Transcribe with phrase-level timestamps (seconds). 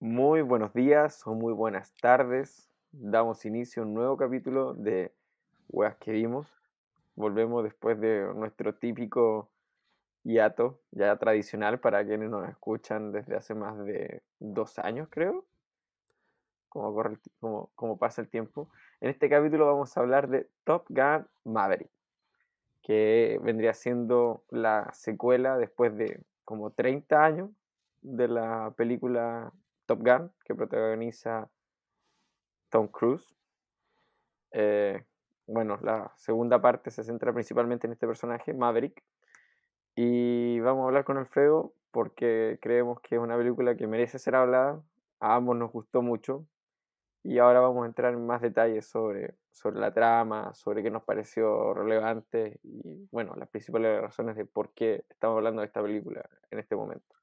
[0.00, 2.68] Muy buenos días o muy buenas tardes.
[2.90, 5.12] Damos inicio a un nuevo capítulo de
[5.68, 6.48] Weas que vimos.
[7.14, 9.48] Volvemos después de nuestro típico
[10.24, 15.44] hiato, ya tradicional para quienes nos escuchan desde hace más de dos años, creo.
[16.68, 18.68] Como, como pasa el tiempo.
[19.00, 21.90] En este capítulo vamos a hablar de Top Gun Maverick,
[22.82, 27.50] que vendría siendo la secuela después de como 30 años
[28.00, 29.52] de la película
[29.86, 31.48] Top Gun, que protagoniza
[32.68, 33.36] Tom Cruise.
[34.52, 35.04] Eh,
[35.46, 39.02] bueno, la segunda parte se centra principalmente en este personaje, Maverick.
[39.94, 44.34] Y vamos a hablar con Alfredo porque creemos que es una película que merece ser
[44.34, 44.82] hablada.
[45.20, 46.46] A ambos nos gustó mucho.
[47.22, 51.04] Y ahora vamos a entrar en más detalles sobre, sobre la trama, sobre qué nos
[51.04, 56.28] pareció relevante y, bueno, las principales razones de por qué estamos hablando de esta película
[56.50, 57.14] en este momento.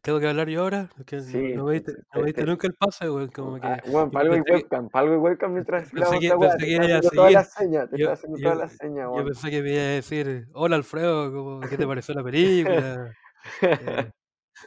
[0.00, 2.40] Tengo que hablar yo ahora, que Sí, no me diste, sí, no me te- diste
[2.44, 3.68] te- nunca el pase, weón, como que...
[3.68, 4.10] Ah, bueno,
[4.44, 7.10] que- webcam, para algo hay webcam mientras Pensé que- pensé que está iba a haciendo
[7.10, 9.80] todas las señas, te yo, haciendo yo- todas las señas, yo pensé que me iba
[9.82, 13.12] a decir, hola Alfredo, ¿cómo- ¿qué te pareció la película?
[13.62, 14.10] Eh,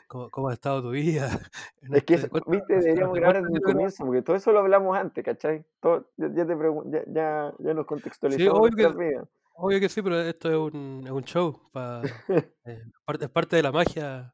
[0.08, 1.28] ¿cómo, cómo ha estado tu vida?
[1.82, 4.60] Es que, este- eso, ¿cuánto- viste, deberíamos grabar desde el comienzo, porque todo eso lo
[4.60, 5.66] hablamos antes, ¿cachai?
[5.80, 9.22] Todo, ya, ya te ya, ya, ya nos Sí, contextualizamos obvio que,
[9.54, 12.02] obvio que sí, pero esto es un, es un show, pa,
[12.66, 14.34] eh, parte, es parte de la magia,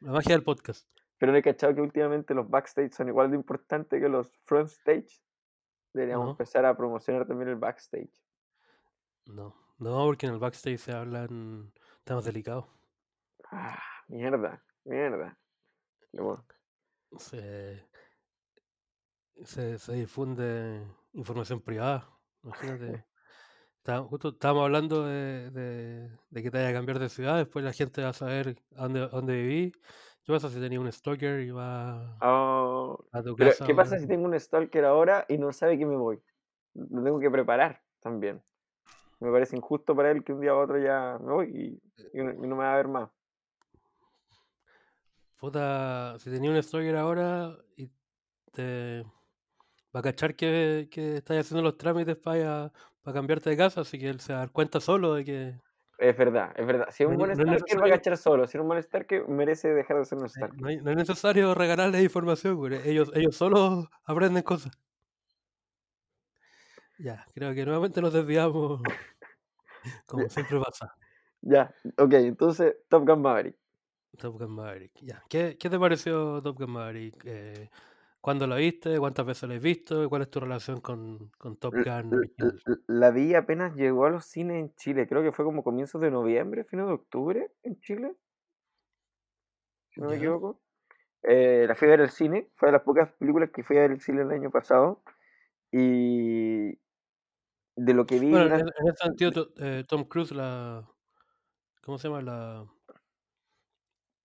[0.00, 0.88] la magia del podcast.
[1.18, 4.68] Pero no he cachado que últimamente los backstage son igual de importantes que los front
[4.68, 5.22] stage.
[5.94, 6.30] Deberíamos No.
[6.32, 8.12] empezar a promocionar también el backstage.
[9.24, 11.72] No, no, porque en el backstage se hablan
[12.04, 12.66] temas delicados.
[13.50, 15.36] Ah, mierda, mierda.
[17.18, 17.82] Se,
[19.44, 22.10] se, se difunde información privada.
[22.42, 23.04] Imagínate.
[23.78, 27.64] Está- justo estábamos hablando de, de, de que te vaya a cambiar de ciudad, después
[27.64, 29.72] la gente va a saber dónde, dónde viví.
[30.24, 33.64] ¿Qué pasa si tenía un stalker y va Ah, a tu casa?
[33.64, 36.22] ¿qué pasa si tengo un stalker ahora y no sabe que me voy?
[36.74, 38.42] Lo tengo que preparar también.
[39.20, 41.80] Me parece injusto para él que un día u otro ya me voy
[42.14, 43.10] y, y no, y no me va a ver más.
[45.46, 47.88] Puta, si tenía un stalker ahora y
[48.52, 49.04] te
[49.94, 53.96] va a cachar que, que estás haciendo los trámites para, para cambiarte de casa, así
[53.96, 55.60] que él se va a dar cuenta solo de que
[55.98, 56.88] Es verdad, es verdad.
[56.90, 58.48] Si es un buen no es stalker va a cachar solo.
[58.48, 60.26] Si es un buen stalker merece dejar de ser un.
[60.60, 62.80] No, hay- no es necesario regalarles información, güey.
[62.84, 64.76] Ellos, ellos solo aprenden cosas.
[66.98, 68.80] Ya, creo que nuevamente nos desviamos,
[70.06, 70.92] como siempre pasa.
[71.40, 73.56] Ya, ok, entonces Top Gun Maverick.
[74.16, 74.92] Top Gun Maverick.
[75.00, 75.22] Ya.
[75.28, 77.22] ¿Qué, qué te pareció Top Gun Maverick?
[77.24, 77.70] Eh,
[78.20, 78.98] ¿Cuándo la viste?
[78.98, 80.08] ¿Cuántas veces la has visto?
[80.08, 82.10] ¿Cuál es tu relación con, con Top Gun
[82.88, 85.06] La vi apenas llegó a los cines en Chile.
[85.06, 88.16] Creo que fue como comienzos de noviembre, fines de octubre en Chile,
[89.90, 90.60] si no me equivoco.
[91.22, 92.50] Eh, la fui a ver al cine.
[92.56, 95.02] Fue de las pocas películas que fui a ver al cine el año pasado.
[95.70, 96.70] Y
[97.76, 98.80] de lo que vi Bueno, en, durante...
[98.80, 100.84] en ese sentido, eh, Tom Cruise la...
[101.82, 102.22] ¿Cómo se llama?
[102.22, 102.66] La,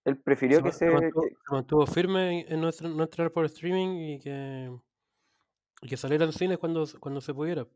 [0.05, 4.15] Él prefirió se, que se mantuvo, que- se mantuvo firme en, no, estrenar por streaming
[4.15, 4.71] y que,
[5.81, 7.67] y que saliera en cines cuando, cuando se pudiera.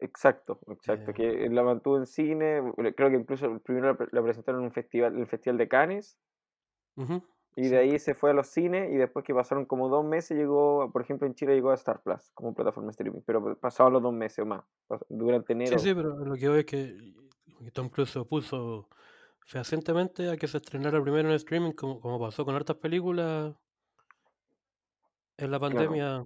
[0.00, 1.10] Exacto, exacto.
[1.10, 2.62] Eh, Que la mantuvo en cine.
[2.96, 5.68] Creo que incluso primero la, pre- la presentaron en un festival, en el Festival de
[5.68, 6.16] Cannes.
[7.56, 7.74] Y de sí.
[7.74, 11.02] ahí se fue a los cines y después que pasaron como dos meses llegó, por
[11.02, 14.12] ejemplo en Chile llegó a Star Plus como plataforma de streaming, pero pasaban los dos
[14.12, 14.64] meses o más,
[15.08, 15.78] durante Sí, enero.
[15.78, 16.96] sí, pero lo que veo es que
[17.72, 18.88] Tom Cruise se opuso
[19.48, 23.54] fehacientemente a que se estrenara primero en streaming, como, como pasó con hartas películas
[25.38, 26.24] en la Claro, pandemia,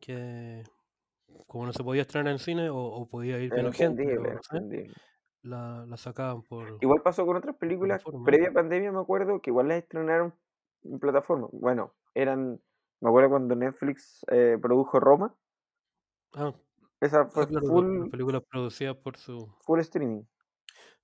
[0.00, 0.64] que
[1.46, 4.90] como no se podía estrenar en cine o, o podía ir menos gente, no sé,
[5.42, 9.68] la, la sacaban por Igual pasó con otras películas previa pandemia, me acuerdo, que igual
[9.68, 10.34] las estrenaron
[10.82, 11.48] en plataforma.
[11.52, 12.60] Bueno, eran,
[13.00, 15.36] me acuerdo cuando Netflix eh, produjo Roma,
[16.34, 16.52] Ah,
[17.00, 19.54] esa ah, fue claro, la- full, las películas producidas por su...
[19.64, 20.24] full streaming.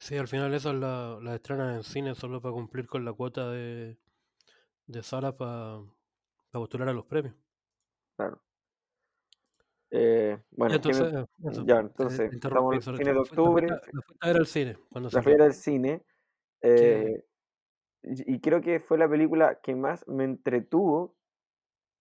[0.01, 3.51] Sí, al final esas las la estrenan en cine solo para cumplir con la cuota
[3.51, 3.99] de,
[4.87, 5.81] de sala para
[6.53, 7.37] postular a los premios.
[8.17, 8.41] Claro.
[9.91, 11.13] Eh, bueno, ¿qué me- entonces,
[11.45, 14.37] eso, ya, te, entonces, estamos en fines de la, la octubre, la fuiste a ver
[14.39, 15.37] al cine cuando la fui a salió.
[15.37, 16.03] ver al cine.
[16.63, 17.25] Eh,
[18.03, 21.17] y y creo que fue la película que más me entretuvo,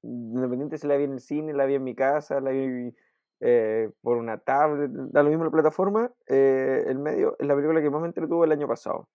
[0.04, 2.96] independiente si la vi en el cine, la vi en mi casa, la vi
[3.40, 7.82] eh, por una tablet, da lo mismo la plataforma, eh, el medio, es la película
[7.82, 9.08] que más me entretuvo el año pasado.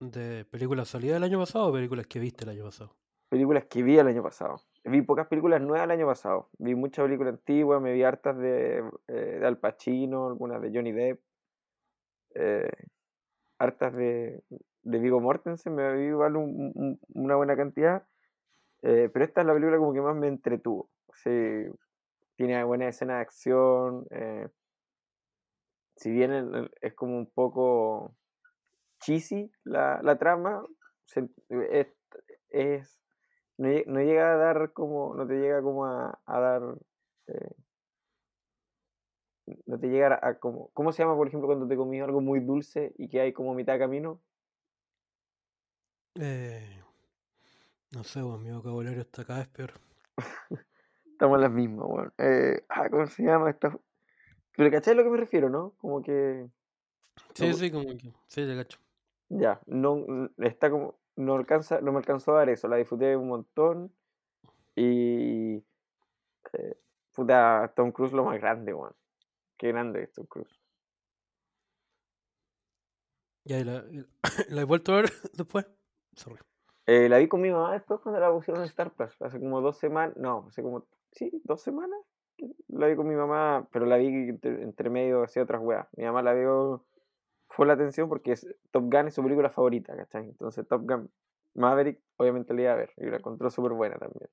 [0.00, 2.96] ¿De películas salidas el año pasado o películas que viste el año pasado?
[3.28, 4.56] Películas que vi el año pasado.
[4.84, 6.48] vi pocas películas nuevas el año pasado.
[6.58, 8.78] Vi muchas películas antiguas, me vi hartas de,
[9.08, 11.20] eh, de Al Pacino, algunas de Johnny Depp,
[12.34, 12.70] eh,
[13.58, 14.42] hartas de,
[14.82, 18.06] de Viggo Mortensen, me vi igual un- un- una buena cantidad.
[18.82, 20.90] pero esta es la película como que más me entretuvo.
[21.14, 21.30] Sí,
[22.36, 24.06] tiene buena escena de acción.
[24.10, 24.48] eh,
[25.96, 28.16] si bien es como un poco
[29.00, 30.64] cheesy la, la trama,
[31.06, 31.88] se- es,
[32.50, 33.00] es-
[33.58, 36.62] no, no llega a dar como, no te llega como a, a dar,
[37.28, 37.50] eh,
[39.66, 42.40] no te llega a, como, ¿cómo se llama por ejemplo cuando te comí algo muy
[42.40, 44.22] dulce y que hay como mitad de camino?
[46.14, 46.82] Eh,
[47.90, 49.72] no sé, weón, mi vocabulario está cada vez peor.
[51.16, 52.12] Estamos en las mismas, weón.
[52.18, 53.74] Eh, ah, ¿cómo se llama esta?
[54.54, 55.70] Pero ¿cachai a lo que me refiero, no?
[55.78, 56.46] Como que,
[57.34, 58.12] Sí, no, sí, como que.
[58.26, 58.78] Sí, te cacho.
[59.30, 60.04] ya, no,
[60.38, 63.94] está como, no alcanza, no me alcanzó a dar eso, la disfruté un montón
[64.74, 65.56] y,
[66.52, 66.76] eh,
[67.14, 68.94] puta, Tom Cruise lo más grande, weón.
[69.56, 70.60] Qué grande es Tom Cruise.
[73.44, 74.06] Ya, ¿y la, y la-
[74.50, 75.66] la he vuelto a ver después?
[76.14, 76.40] Sorry.
[76.86, 79.60] Eh, la vi con mi mamá después cuando la pusieron en Star Plus, hace como
[79.60, 80.86] dos semanas, no, hace como,
[81.16, 82.00] sí, dos semanas.
[82.36, 85.88] que La vi con mi mamá, pero la vi entre, entre medio hacia otras weas.
[85.96, 86.84] Mi mamá la vio,
[87.48, 90.24] fue la atención porque es, Top Gun es su película favorita, ¿cachai?
[90.28, 91.10] Entonces Top Gun
[91.54, 94.30] Maverick obviamente la iba a ver y la encontró súper buena también.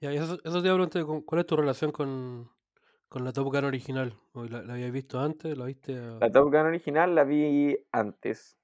[0.00, 2.50] Ya, y eso, eso te iba a preguntar, ¿cu- ¿cuál es tu relación con,
[3.08, 4.14] con la Top Gun original?
[4.32, 5.56] ¿O ¿La, la habías visto antes?
[5.58, 5.96] ¿La viste?
[5.98, 8.56] a- La Top Gun original la vi antes,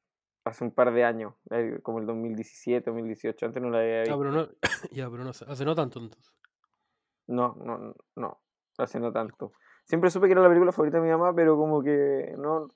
[0.46, 4.02] hace un par de años, eh, como el 2017, 2018, antes no la había Ah,
[4.02, 4.18] visto.
[4.18, 4.48] pero no.
[4.92, 6.32] ya, pero no hace no tanto entonces.
[7.26, 8.40] No, no, no, no,
[8.78, 9.52] hace no tanto.
[9.84, 12.68] Siempre supe que era la película favorita de mi mamá, pero como que no,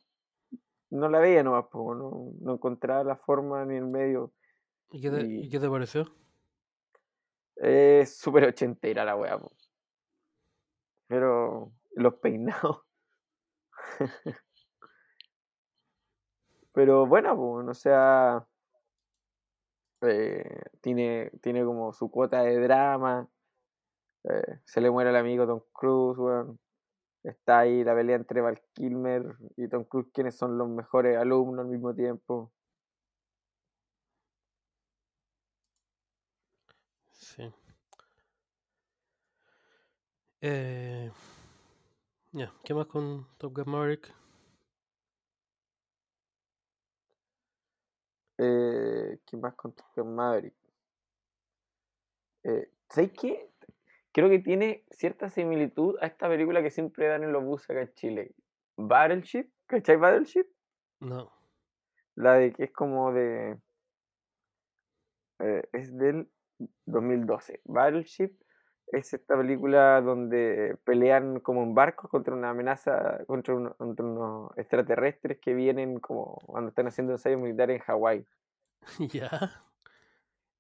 [0.91, 4.33] no la veía nomás, po, no, no encontraba la forma ni el medio.
[4.91, 6.13] ¿Y qué te, Y y qué te pareció?
[7.57, 9.53] es súper ochentera la weá, po.
[11.07, 12.83] Pero los peinados.
[16.81, 18.47] Pero bueno, pues, o sea,
[20.03, 23.29] eh, tiene, tiene como su cuota de drama.
[24.25, 26.59] eh, se le muere el amigo Tom Cruise, weón.
[27.25, 31.61] Está ahí la pelea entre Val Kilmer y Tom Cruise, quienes son los mejores alumnos
[31.67, 32.53] al mismo tiempo.
[37.13, 37.53] Sí.
[40.43, 41.11] Eh,
[42.33, 44.13] ya, ¿qué más con Top Gun Maverick?
[48.43, 50.55] Eh, ¿qué más con Top Gun Maverick?
[52.45, 53.51] Eh, ¿sabes qué?
[54.13, 57.83] Creo que tiene cierta similitud a esta película que siempre dan en los buses acá
[57.83, 58.35] en Chile.
[58.77, 60.47] Battleship, ¿cachai Battleship?
[61.01, 61.31] No.
[62.15, 63.61] La de que es como de...
[65.41, 66.31] eh, es del
[66.87, 67.61] 2012.
[67.65, 68.33] Battleship
[68.93, 75.39] es esta película donde pelean como en barcos contra una amenaza, contra, contra unos extraterrestres
[75.39, 78.27] que vienen como cuando están haciendo ensayos militares en Hawái.
[78.99, 79.65] ya.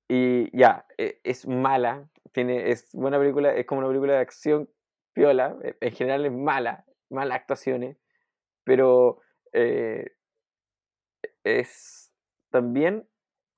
[0.08, 4.68] Y ya, e- es mala, tiene, es buena película, es como una película de acción
[5.12, 7.96] piola, e- en general es mala, malas actuaciones,
[8.64, 9.20] pero
[9.52, 10.12] eh,
[11.44, 12.12] es
[12.50, 13.06] también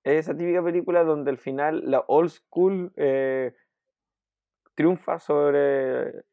[0.04, 3.54] esa típica película donde al final la old school eh,
[4.74, 6.24] triunfa sobre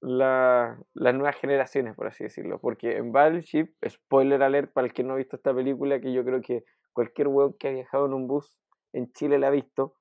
[0.00, 2.60] la- las nuevas generaciones, por así decirlo.
[2.60, 6.24] Porque en Battleship, spoiler alert para el que no ha visto esta película, que yo
[6.24, 8.54] creo que cualquier weón que ha viajado en un bus
[8.92, 9.94] en Chile la ha visto,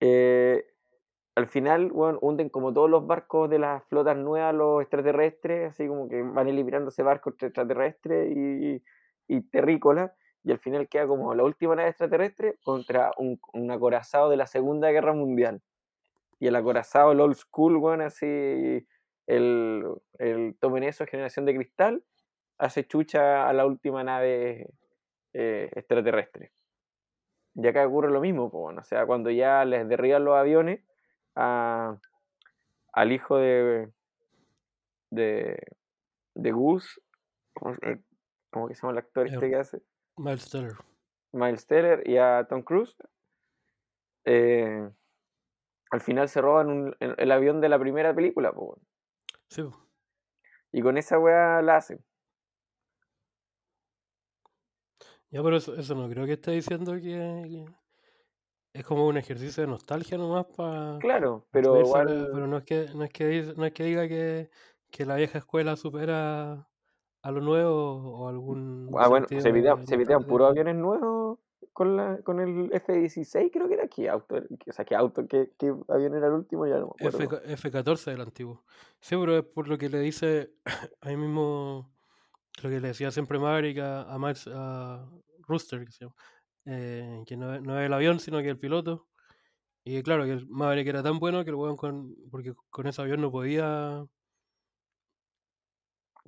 [0.00, 0.64] eh,
[1.34, 5.86] al final, weón, hunden como todos los barcos de las flotas nuevas, los extraterrestres, así
[5.86, 8.82] como que van eliminándose barcos extraterrestres y,
[9.28, 10.12] y terrícolas,
[10.44, 14.90] y al final queda como la última nave extraterrestre contra un acorazado de la Segunda
[14.90, 15.60] Guerra Mundial.
[16.38, 18.26] Y el acorazado, el old school, weón, así,
[19.26, 19.84] el,
[20.18, 22.04] el tomen eso, generación de cristal,
[22.58, 24.68] hace chucha a la última nave
[25.32, 26.52] eh, extraterrestre.
[27.54, 30.82] Y acá ocurre lo mismo, po, bueno, o sea, cuando ya les derriban los aviones
[31.34, 31.96] a-
[32.92, 33.90] al hijo de,
[35.10, 35.58] de,
[36.34, 37.00] de Goose,
[37.54, 38.02] ¿cómo, se-
[38.50, 39.82] cómo que se llama el actor este Eh, que hace?
[40.18, 40.72] Miles Teller.
[41.32, 42.96] Miles Teller y a Tom Cruise,
[44.24, 44.90] eh,
[45.90, 48.82] al final se roban un- el, el avión de la primera película, po, bueno,
[49.48, 49.62] Sí,
[50.72, 52.04] y con esa weá la hacen.
[55.30, 57.64] Ya, pero eso, eso no creo que esté diciendo que,
[58.72, 62.88] es como un ejercicio de nostalgia nomás para Claro, pero igual, pero no es que
[62.94, 64.50] no es que no es que diga que,
[64.90, 66.68] que la vieja escuela supera
[67.22, 71.38] a lo nuevo o algún ah, bueno, se de, pitean, se de- puros aviones nuevos
[71.72, 73.88] con, la, con el F-16, creo que era.
[73.88, 74.36] ¿Qué auto?
[74.36, 75.26] O sea, ¿qué auto?
[75.26, 76.66] ¿Qué, qué avión era el último?
[76.66, 77.40] Ya no me acuerdo.
[77.44, 78.64] F, 14 el antiguo.
[79.00, 80.52] Sí, pero es por lo que le dice
[81.00, 81.92] ahí mismo,
[82.62, 85.08] lo que le decía siempre Maverick a, a, Miles, a
[85.46, 86.16] Rooster, que, se llama,
[86.66, 89.08] eh, que no, no, es el avión, sino que el piloto.
[89.84, 92.14] Y claro, que el Maverick era tan bueno que el weón con.
[92.30, 94.04] porque con ese avión no podía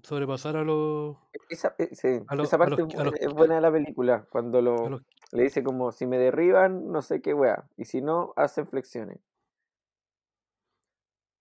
[0.03, 1.17] sobrepasar a los.
[1.49, 2.85] Esa, eh, sí, a esa parte
[3.21, 5.01] es buena de la película, cuando lo,
[5.33, 9.19] le dice como, si me derriban, no sé qué weá, y si no, hacen flexiones.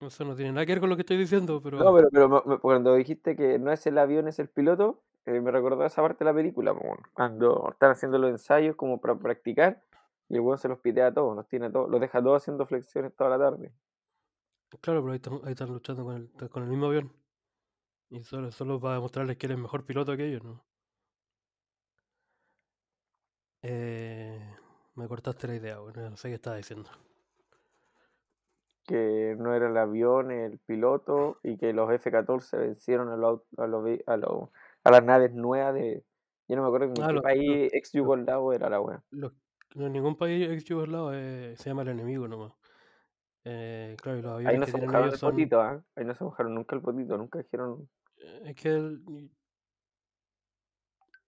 [0.00, 1.78] Eso no tiene nada que ver con lo que estoy diciendo, pero...
[1.78, 5.50] No, pero, pero cuando dijiste que no es el avión, es el piloto, eh, me
[5.50, 6.72] recordó esa parte de la película,
[7.12, 9.82] cuando están haciendo los ensayos como para practicar,
[10.28, 12.42] y el weón se los pitea a todos, los tiene a todos, los deja todos
[12.42, 13.72] haciendo flexiones toda la tarde.
[14.80, 17.12] Claro, pero ahí están, ahí están luchando con el, con el mismo avión.
[18.10, 20.64] Y solo, solo para demostrarles que eres mejor piloto que ellos, ¿no?
[23.62, 24.40] Eh,
[24.94, 26.90] me cortaste la idea, bueno, no sé qué estaba diciendo.
[28.86, 33.66] Que no era el avión, el piloto, y que los F-14 vencieron a, los, a,
[33.66, 34.48] los, a, los,
[34.84, 36.02] a las naves nuevas de...
[36.48, 39.02] Yo no me acuerdo en ah, qué país ex yugoslavo era la wea.
[39.10, 39.30] No,
[39.74, 42.57] ningún país ex yugoslavo eh, se llama el enemigo nomás.
[43.50, 45.80] Eh, claro, y los aviones Ahí no se mojaron el potito, ¿eh?
[45.96, 47.88] Ahí no se mojaron nunca el potito, nunca dijeron...
[48.44, 49.30] Es que el,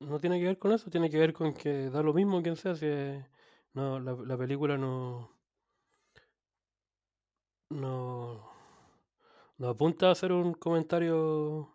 [0.01, 2.57] no tiene que ver con eso, tiene que ver con que da lo mismo quien
[2.57, 2.87] sea, si
[3.73, 5.31] no, la, la, película no,
[7.71, 8.51] no,
[9.57, 11.73] no apunta a hacer un comentario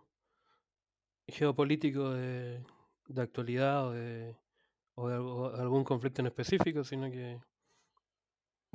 [1.28, 2.64] geopolítico de,
[3.08, 4.38] de actualidad o de,
[4.94, 5.16] o de,
[5.60, 7.40] algún conflicto en específico, sino que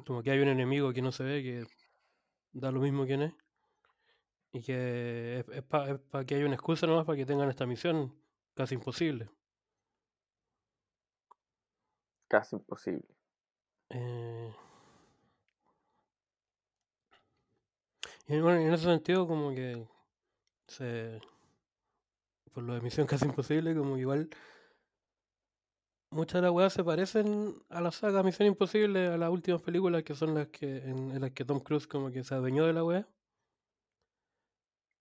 [0.07, 1.64] como que hay un enemigo que no se ve, que
[2.52, 3.35] da lo mismo quién es,
[4.52, 8.14] y que es, es para que haya una excusa nomás para que tengan esta misión
[8.54, 9.30] casi imposible.
[12.28, 13.09] Casi imposible.
[13.90, 14.54] Eh...
[18.30, 19.85] Y bueno, en ese sentido, como que
[20.69, 21.21] se.
[22.52, 24.30] Por lo de misión casi imposible, como igual.
[26.12, 30.02] Muchas de las weas se parecen a la saga Misión Imposible, a las últimas películas
[30.02, 32.85] que son las que en, las que Tom Cruise como que se adueñó de la
[32.85, 33.09] wea.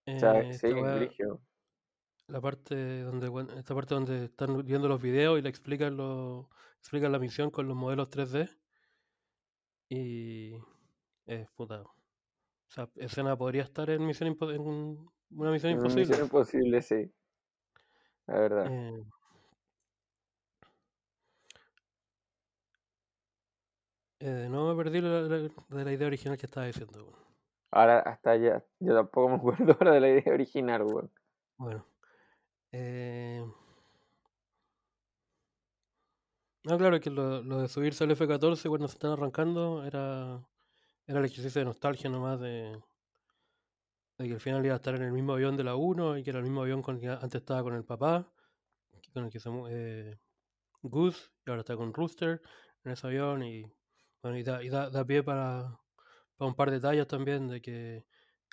[0.05, 0.67] Eh, sí,
[2.27, 6.49] la parte donde esta parte donde están viendo los videos y le explican lo,
[6.79, 8.55] explican la misión con los modelos 3D
[9.89, 10.53] y
[11.25, 11.81] es puta.
[11.81, 16.05] O sea escena podría estar en misión en una misión imposible.
[16.05, 17.11] Misión imposible sí.
[18.27, 18.67] La verdad.
[18.69, 19.03] Eh,
[24.19, 27.13] eh, no me perdí de la idea original que estaba diciendo
[27.71, 30.83] ahora hasta ya yo tampoco me acuerdo ahora de la idea original
[31.57, 31.85] bueno
[32.71, 33.43] eh...
[36.63, 40.45] No, claro, que lo, lo, de subirse al F-14 cuando se están arrancando era,
[41.07, 42.77] era el ejercicio de nostalgia nomás de,
[44.17, 46.23] de que al final iba a estar en el mismo avión de la 1 y
[46.23, 48.29] que era el mismo avión con el que antes estaba con el papá,
[49.13, 50.19] con el que se eh,
[50.81, 52.41] Goose, y ahora está con Rooster
[52.83, 53.65] en ese avión y,
[54.21, 55.79] bueno, y, da, y da, da, pie para,
[56.37, 58.05] para un par de detalles también de que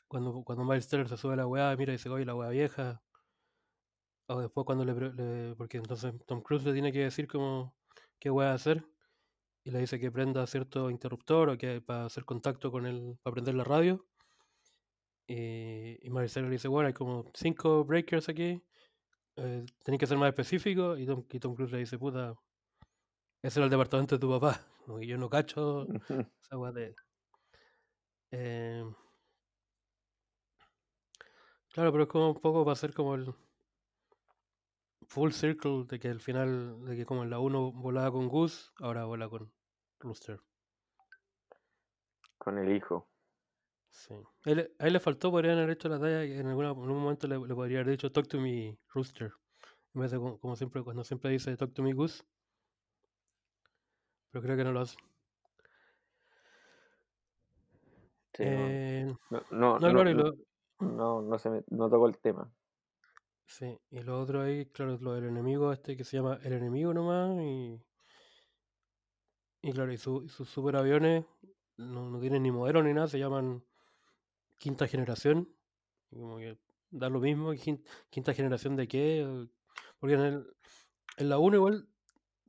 [0.09, 2.51] cuando, cuando Miles Teller se sube a la weá, mira y dice, oye, la weá
[2.51, 3.03] vieja,
[4.29, 7.75] o después cuando le, Porque entonces Tom Cruise le tiene que decir como
[8.19, 8.85] qué a hacer.
[9.65, 13.35] Y le dice que prenda cierto interruptor o que para hacer contacto con él, para
[13.35, 14.07] prender la radio.
[15.27, 18.63] Y, y Marcelo le dice, bueno, hay como cinco breakers aquí.
[19.37, 20.97] Eh, Tenéis que ser más específico.
[20.97, 22.35] Y Tom, y Tom, Cruise le dice, puta,
[23.47, 24.61] ese era el departamento de tu papá.
[24.85, 25.87] Como yo no cacho
[26.43, 26.97] esa weá de...
[28.33, 28.85] Eh,
[31.73, 33.33] claro, pero es como un poco para hacer como el
[35.07, 38.73] full circle de que al final, de que como en la 1 volaba con Goose,
[38.81, 39.53] ahora vuela con
[40.01, 40.41] Rooster.
[42.39, 43.09] Con el hijo.
[43.91, 44.15] Sí.
[44.45, 47.29] A él, le faltó, podrían haber hecho la talla y en, alguna, en algún momento
[47.29, 49.33] le, le, podría haber dicho Talk to me Rooster.
[49.95, 52.25] En vez de como, siempre, cuando siempre dice Talk to me Goose.
[54.37, 54.99] Pero creo que no lo hace.
[58.35, 60.35] Sí, eh, no, no, no, no,
[60.79, 62.53] no, no, se me, no tocó el tema.
[63.47, 66.93] Sí, y lo otro ahí, claro, lo del enemigo este que se llama el enemigo
[66.93, 67.81] nomás y...
[69.63, 71.25] Y claro, y, sus superaviones
[71.79, 73.65] no, no tienen ni modelo ni nada, se llaman
[74.59, 75.49] quinta generación.
[76.11, 76.59] Como que
[76.91, 77.55] da lo mismo,
[78.11, 79.49] quinta generación de qué.
[79.99, 80.57] Porque en, el,
[81.17, 81.89] en la 1 igual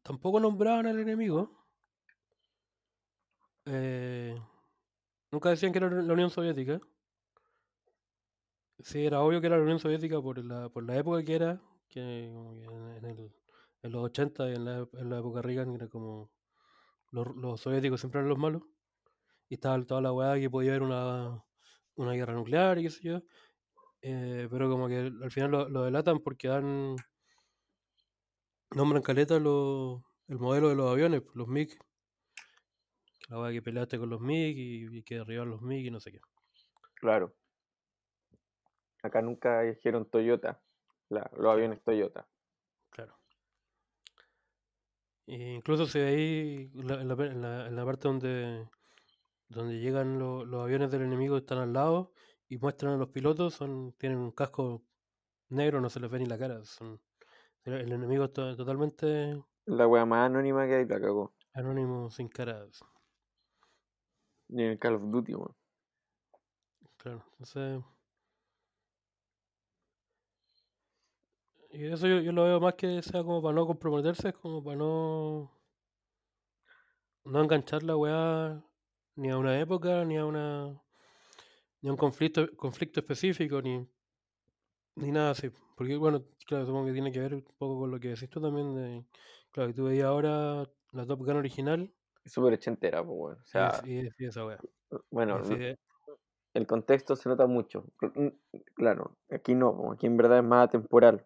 [0.03, 1.56] tampoco nombraban al enemigo.
[3.67, 4.35] Eh,
[5.31, 6.79] nunca decían que era la Unión Soviética.
[8.79, 11.61] Sí, era obvio que era la Unión Soviética por la, por la época que era,
[11.95, 13.31] en, el,
[13.81, 16.31] en los 80 y en la, en la época Reagan era como
[17.11, 18.63] los, los soviéticos siempre eran los malos
[19.49, 21.43] y estaba toda la weá que podía haber una,
[21.95, 23.21] una guerra nuclear y qué sé yo.
[24.01, 26.97] Eh, pero como que al final lo, lo delatan porque dan
[28.71, 31.77] nombran caleta lo, el modelo de los aviones, los MiG.
[33.27, 35.99] La weá que peleaste con los MiG y, y que derribaron los MiG y no
[35.99, 36.19] sé qué.
[36.95, 37.35] Claro.
[39.03, 40.61] Acá nunca dijeron Toyota,
[41.09, 42.27] la- los aviones Toyota.
[42.89, 43.17] Claro.
[45.27, 48.67] E incluso ve ahí en la, en la- en la parte donde,
[49.49, 52.13] donde llegan lo- los aviones del enemigo están al lado
[52.47, 54.83] y muestran a los pilotos, son, tienen un casco
[55.49, 56.63] negro, no se les ve ni la cara.
[56.63, 56.99] Son,
[57.65, 61.33] el enemigo está totalmente La wea más anónima que hay, la cagó.
[61.53, 62.65] anónimo, sin cara.
[64.49, 65.55] Ni en el Call of Duty, weón.
[66.97, 67.83] Claro, entonces.
[71.71, 74.63] Y eso yo, yo lo veo más que sea como para no comprometerse, es como
[74.63, 75.51] para no.
[77.25, 78.63] No enganchar la weá
[79.15, 80.81] ni a una época, ni a una.
[81.81, 83.85] ni a un conflicto, conflicto específico, ni.
[84.95, 85.49] ni nada así.
[85.75, 88.41] Porque, bueno, claro, supongo que tiene que ver un poco con lo que decís tú
[88.41, 88.75] también.
[88.75, 89.05] De,
[89.51, 91.93] claro, que tú veías ahora la Top Gun original
[92.27, 93.37] súper ochentera, pues, weón.
[93.41, 94.43] O sea, y, es- y esa
[95.11, 95.77] bueno, Y así de-
[96.53, 97.85] el contexto se nota mucho.
[98.01, 98.37] Cl-
[98.75, 101.25] Claro, aquí no, aquí en verdad es más atemporal.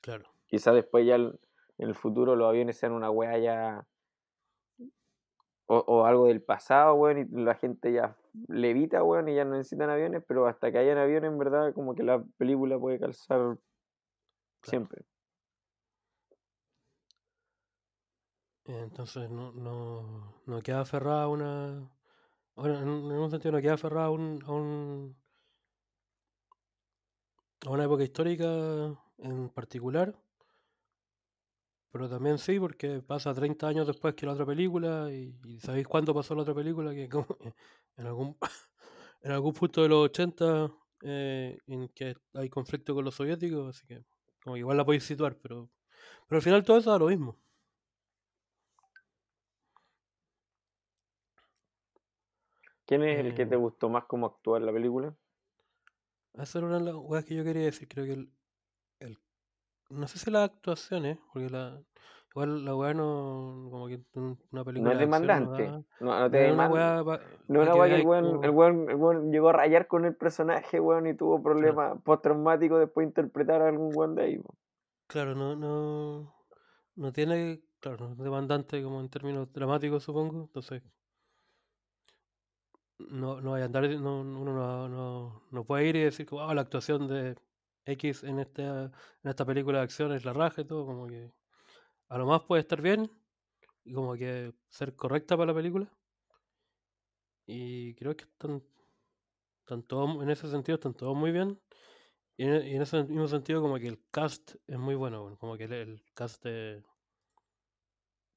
[0.00, 1.38] claro, Quizá después ya el-
[1.78, 3.86] en el futuro los aviones sean una wea ya.
[5.70, 8.16] O, o algo del pasado, weón, y la gente ya
[8.48, 11.94] levita, weón, y ya no necesitan aviones, pero hasta que hayan aviones, en verdad, como
[11.94, 13.58] que la película puede calzar
[14.62, 15.04] siempre.
[18.68, 21.90] Entonces no, no, no queda aferrada a una.
[22.56, 25.16] Bueno, en, un- en un sentido no queda aferrada a un, a un.
[27.66, 28.46] a una época histórica
[29.18, 30.12] en particular.
[31.90, 35.10] Pero también sí, porque pasa 30 años después que la otra película.
[35.12, 36.92] Y, ¿sabéis cuándo pasó la otra película?
[36.94, 37.26] Que como
[37.96, 38.36] en algún
[39.22, 40.70] en algún punto de los 80
[41.02, 44.04] eh, en que hay conflicto con los soviéticos, así que
[44.42, 45.70] como igual la podéis situar, pero,
[46.28, 47.38] pero al final todo eso da lo mismo.
[52.88, 55.16] ¿Quién es el que te Eh, gustó más cómo actúa en la película?
[56.34, 57.88] Esa era una de las weas que yo quería decir.
[57.88, 58.32] Creo que el,
[59.00, 59.18] el-
[59.90, 61.82] no sé si las actuaciones, porque la,
[62.32, 65.50] igual la wea no, como que un- una No película es de acción no demandante.
[65.50, 66.96] da, No, no te no es una demanda.
[67.48, 70.04] No es weá que el weón, el como, weón, el weón llegó a rayar con
[70.06, 74.22] el personaje, weón, y tuvo claro, problemas postraumáticos después de interpretar a algún weón de
[74.22, 74.40] ahí.
[75.06, 76.34] claro, no, no,
[76.96, 80.82] no tiene, claro, no es demandante como en términos dramáticos, supongo, entonces
[82.98, 86.42] no, no vaya a andar, no, uno no, no, no puede ir y decir como,
[86.42, 87.36] "Ah, la actuación de
[87.86, 88.84] X en esta,
[89.22, 91.32] en esta película de acción es la raja y todo, como que
[92.08, 93.10] a lo más puede estar bien
[93.84, 95.90] y como que ser correcta para la película.
[97.46, 98.62] Y creo que están,
[99.60, 101.58] están en ese sentido, están todos muy bien.
[102.36, 106.02] Y en, ese mismo sentido, como que el cast es muy bueno, como que el,
[106.14, 106.84] cast de.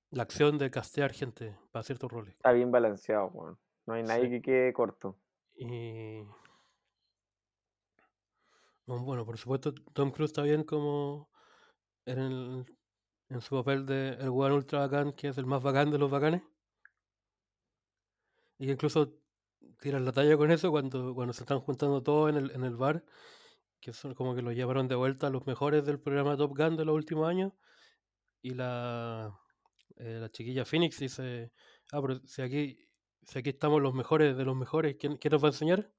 [0.09, 2.33] La acción de castear gente para ciertos roles.
[2.33, 3.59] Está bien balanceado, weón.
[3.85, 4.29] No hay nadie Sí.
[4.29, 5.17] que quede corto.
[5.55, 6.23] Y.
[8.85, 11.29] Bueno, bueno, por supuesto, Tom Cruise está bien como
[12.05, 12.65] en, el,
[13.29, 16.11] en su papel de el weón ultra bacán, que es el más bacán de los
[16.11, 16.43] bacanes.
[18.59, 19.13] Y que incluso
[19.79, 22.75] tiran la talla con eso cuando, cuando se están juntando todos en el, en el
[22.75, 23.03] bar,
[23.79, 26.77] que son como que los llevaron de vuelta a los mejores del programa Top Gun
[26.77, 27.53] de los últimos años.
[28.41, 29.39] Y la,
[29.97, 31.51] eh, la chiquilla Phoenix dice,
[31.91, 32.79] ah, pero si aquí,
[33.31, 35.89] si aquí estamos los mejores de los mejores, ¿quién, quién nos va a enseñar?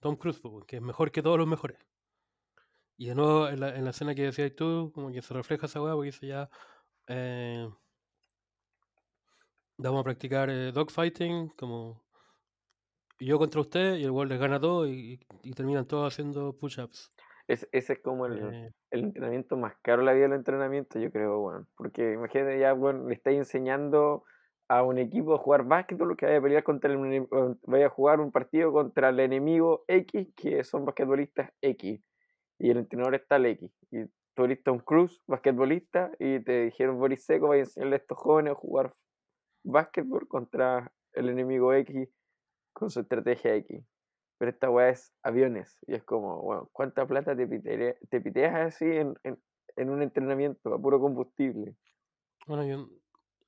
[0.00, 1.76] Tom Cruise, que es mejor que todos los mejores.
[2.96, 5.66] Y de nuevo, en la, en la escena que decías tú, como que se refleja
[5.66, 6.48] esa weá, porque dice ya,
[7.08, 7.68] eh,
[9.76, 12.02] vamos a practicar eh, dogfighting, como
[13.18, 17.10] yo contra usted, y el weón les gana todo, y, y terminan todos haciendo push-ups.
[17.46, 21.10] Es- ese es como el, Eh, el entrenamiento más caro la vida del entrenamiento, yo
[21.10, 21.68] creo, weón.
[21.76, 24.24] Porque imagínate ya, weón, le estáis enseñando
[24.70, 27.26] a un equipo a jugar básquetbol que vaya a pelear contra el
[27.66, 32.00] vaya a jugar un partido contra el enemigo X, que son basquetbolistas X.
[32.56, 33.68] Y el entrenador está el X.
[33.90, 37.98] Y tú eres Tom Cruise, basquetbolista, y te dijeron Boris Seco, vaya a enseñarle a
[37.98, 38.94] estos jóvenes a jugar
[39.64, 42.08] básquetbol contra el enemigo X
[42.72, 43.84] con su estrategia X.
[44.38, 45.80] Pero esta weá es aviones.
[45.88, 49.36] Y es como, bueno, ¿cuánta plata te, pitere- te piteas así en, en,
[49.74, 51.74] en un entrenamiento a puro combustible?
[52.46, 52.99] bueno, John,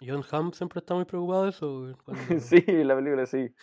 [0.06, 3.54] John Hamm siempre está muy preocupado de eso, cuando sí, la película sí.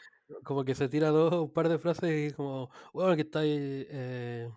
[0.44, 3.86] como que se tira dos, un par de frases y como, bueno, que está ahí,
[3.90, 4.50] eh,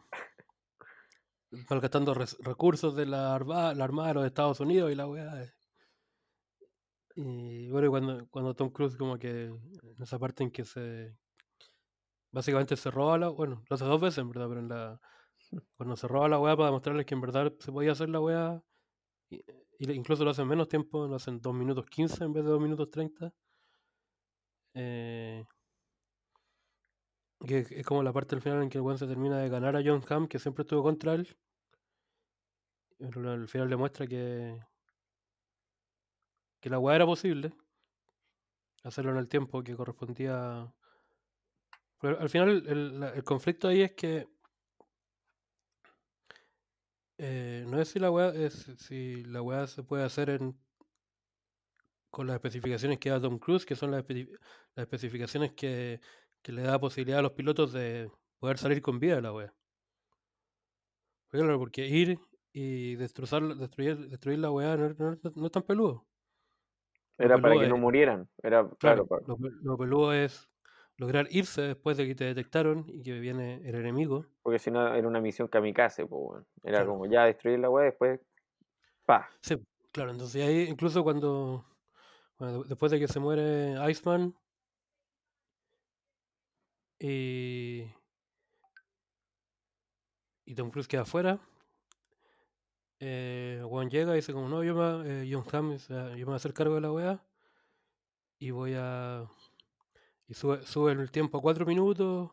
[1.70, 5.42] malgastando res- recursos de la, arma- la Armada de los Estados Unidos y la weá.
[5.42, 5.50] eh.
[7.14, 11.16] Y bueno, y cuando, cuando Tom Cruise como que en esa parte en que se
[12.32, 15.00] básicamente se roba la, bueno, lo hace dos veces en verdad, pero en la
[15.76, 18.62] cuando se roba la weá para demostrarles que en verdad se podía hacer la weá,
[19.90, 22.90] incluso lo hacen menos tiempo, lo hacen 2 minutos 15 en vez de 2 minutos
[22.90, 23.32] 30.
[24.74, 25.44] Eh,
[27.46, 29.82] es- como la parte del final en que el weón se termina de ganar a
[29.84, 31.36] John Hamm, que siempre estuvo contra él.
[32.98, 34.58] Pero al final le muestra que,
[36.60, 37.52] que la weá era posible,
[38.84, 40.72] hacerlo en el tiempo que correspondía.
[42.00, 44.28] Pero al final el, el conflicto ahí es que
[47.24, 50.58] eh, no es si la weá es si la weá se puede hacer en
[52.10, 56.00] con las especificaciones que da Tom Cruise, que son las, las especificaciones que,
[56.42, 59.54] que le da posibilidad a los pilotos de poder salir con vida de la weá.
[61.30, 62.18] Porque, Claro, porque ir
[62.52, 66.06] y destrozar, destruir, destruir la weá no, no- no- es tan peludo.
[67.16, 68.28] Era para que no murieran.
[68.42, 70.50] Era, Claro, claro, pa- lo, pe- lo peludo es
[70.96, 74.26] lograr irse después de que te detectaron y que viene el enemigo.
[74.42, 76.46] porque si no era una misión kamikaze, pues, weón.
[76.62, 76.90] Era Claro.
[76.92, 78.20] como ya destruir la web, después,
[79.06, 79.28] pa.
[79.40, 79.56] Sí,
[79.92, 81.64] claro, entonces ahí incluso cuando,
[82.38, 84.34] bueno, de- después de que se muere Iceman
[86.98, 87.84] y,
[90.44, 91.38] y Tom Cruise queda afuera,
[93.00, 96.18] eh, Juan llega y dice como, no, yo me, eh, John Hamm dice, "Ah, yo
[96.18, 97.24] me voy a hacer cargo de la weá
[98.38, 99.26] y voy a...
[100.32, 102.30] Y sube, sube el tiempo a cuatro minutos,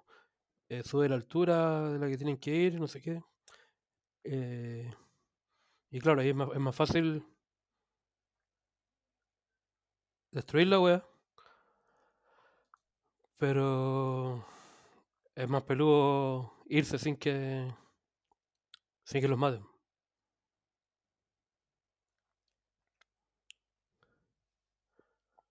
[0.70, 3.22] eh, sube la altura de la que tienen que ir, no sé qué.
[4.24, 4.90] Eh,
[5.92, 7.26] y claro, ahí es más, es más fácil
[10.32, 11.06] destruir la wea.
[13.38, 14.46] Pero
[15.36, 17.68] es más peludo irse sin que
[19.04, 19.66] sin que los maten.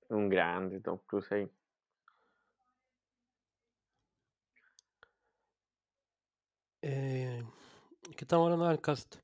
[0.08, 1.57] Un grande Tom Cruise ahí.
[6.90, 7.44] Eh,
[8.16, 9.16] ¿Qué estamos hablando del cast?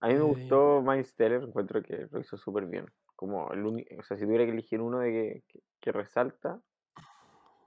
[0.00, 2.86] A mí me Eh, gustó Miles Teller, encuentro que lo hizo súper bien.
[3.16, 6.60] Como el o sea, si tuviera que elegir uno de que, que, que resalta,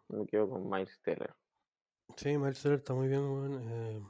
[0.09, 1.33] me quedo con Miles Teller.
[2.15, 3.59] Sí, Miles Teller está muy bien, weón.
[3.69, 4.01] Eh,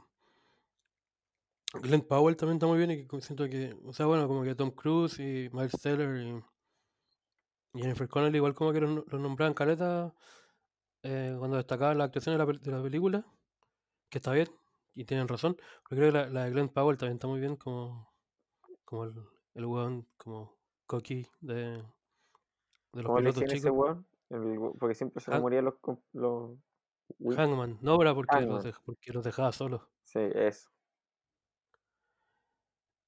[1.82, 4.70] Glenn Powell también está muy bien y siento que, o sea, bueno, como que Tom
[4.70, 6.42] Cruise y Miles Teller y
[7.74, 10.14] y Jennifer Connelly igual como que los, los nombraban caleta
[11.02, 13.26] eh, cuando destacaban de la, pel- de la película,
[14.12, 14.48] que está bien
[14.94, 15.56] y tienen razón,
[15.88, 18.12] pero creo que la, la de Glenn Powell también está muy bien como,
[18.84, 19.14] como el,
[19.54, 20.54] el weón como
[20.86, 21.82] cocky de, de
[22.92, 23.78] los ¿Cómo le pilotos decían ese chicos.
[23.78, 24.06] weón?
[24.28, 25.74] El porque siempre se Han- morían los,
[26.12, 26.58] los
[27.36, 29.82] Hangman, no, era porque los, porque los dejaba solos.
[30.04, 30.68] Sí, eso.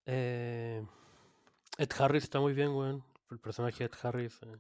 [0.07, 0.87] Eh,
[1.79, 3.05] Ed Harris está muy bien, weón.
[3.31, 4.43] El personaje de Ed Harris.
[4.43, 4.59] eh,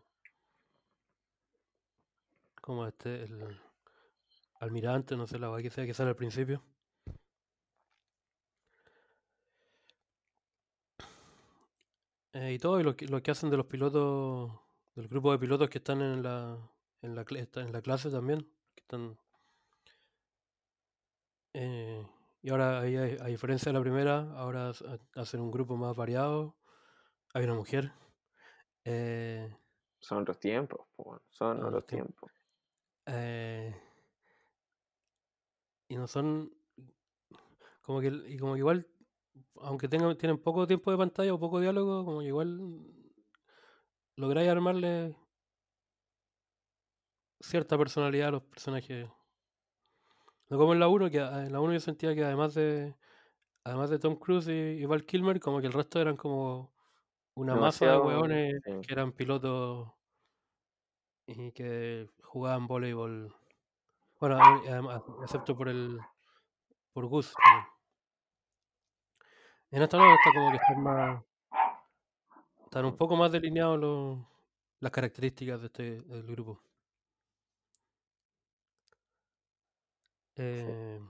[2.61, 3.61] como este, el
[4.61, 6.63] almirante, no sé la que sea que sale al principio.
[12.33, 14.51] Eh, y todo, y lo que, lo que hacen de los pilotos,
[14.95, 16.59] del grupo de pilotos que están en la,
[17.03, 18.41] en la, en la clase también.
[18.75, 19.17] Que están,
[21.55, 22.05] eh,
[22.43, 26.57] y ahora, a diferencia de la primera, ahora ha- hacen un grupo más variado.
[27.35, 27.93] Hay una mujer.
[28.85, 29.57] eh,
[30.01, 30.87] Son otros tiempos,
[31.31, 32.31] Son otros tiempos.
[33.07, 33.75] Eh,
[35.89, 36.51] y no son
[37.83, 38.89] como que y como que igual
[39.57, 42.49] aunque tengan tienen poco tiempo de pantalla o poco diálogo como que igual
[44.17, 45.17] lográis armarle
[47.41, 49.09] cierta personalidad a los personajes
[50.49, 52.97] no como en la 1 que en la 1 yo sentía que además de
[53.65, 56.75] además de Tom Cruise y, y Val Kilmer como que el resto eran como
[57.35, 58.73] una masa de hueones sí.
[58.83, 59.89] que eran pilotos
[61.27, 63.35] y que jugaban voleibol
[64.29, 66.01] bueno además, excepto por el
[66.95, 67.35] por Gus.
[69.71, 71.25] En esta nueva está como que están más.
[72.65, 74.19] Están un poco más delineados los,
[74.81, 76.63] las características de este del grupo.
[80.37, 81.01] Eh,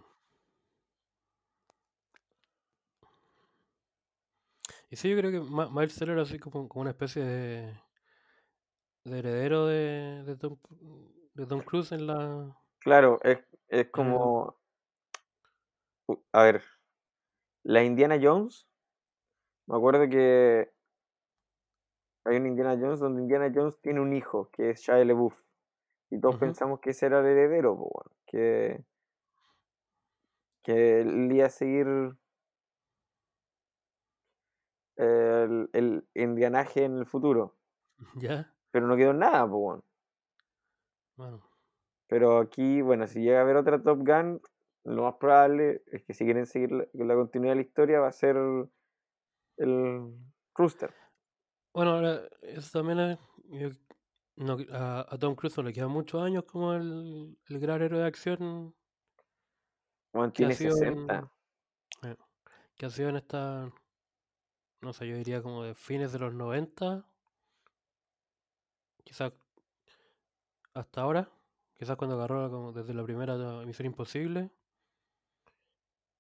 [4.91, 7.81] y sí, yo creo que Miles Teller así como, como una especie de,
[9.05, 10.59] de heredero de, de, Tom,
[11.35, 12.64] de Tom Cruise en la.
[12.85, 14.57] Claro, es, es como.
[16.33, 16.63] A ver,
[17.63, 18.69] la Indiana Jones.
[19.67, 20.71] Me acuerdo que
[22.27, 25.35] hay un Indiana Jones donde Indiana Jones tiene un hijo, que es Shia LaBeouf.
[26.11, 27.91] Y todos pensamos que ese era el heredero,
[28.27, 28.85] que,
[30.63, 31.87] que él iba a seguir
[34.97, 37.57] el, el engranaje en el futuro.
[38.17, 38.55] ¿Ya?
[38.71, 39.83] Pero no quedó nada, pues.
[41.17, 41.43] Bueno,
[42.09, 44.41] Pero aquí, bueno, si llega a haber otra Top Gun,
[44.85, 48.09] lo más probable es que si quieren seguir la, la continuidad de la historia va
[48.09, 48.37] a ser
[49.57, 50.15] el,
[50.55, 50.93] Rooster.
[51.73, 53.19] bueno, ahora, eso también es.
[53.49, 53.71] yo-
[54.37, 58.01] no, a, a Tom Cruise no le quedan muchos años como el, el gran héroe
[58.01, 58.75] de acción
[60.13, 61.31] que ha tiene sido 60.
[62.03, 62.17] en, eh,
[62.77, 63.73] que ha sido en esta.
[64.81, 67.07] No sé, yo diría como de fines de los 90.
[69.05, 69.33] Quizás
[70.75, 71.31] hasta ahora.
[71.77, 74.51] Quizás cuando agarró como desde la primera Misión Imposible.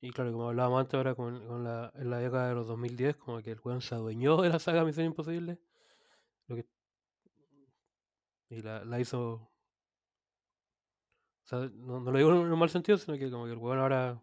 [0.01, 3.40] Y claro, como hablábamos antes ahora con, la, en la década de los 2010, como
[3.40, 5.59] que el weón se adueñó de la saga Misión Imposible.
[8.51, 9.33] Y la, la hizo.
[9.33, 13.59] O sea, no, no lo digo en un mal sentido, sino que como que el
[13.59, 14.21] weón ahora.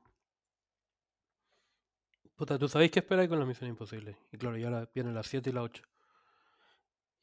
[2.35, 4.17] Puta, tú sabéis qué esperáis con la Misión Imposible.
[4.31, 5.83] Y claro, ya ahora vienen las 7 y las 8.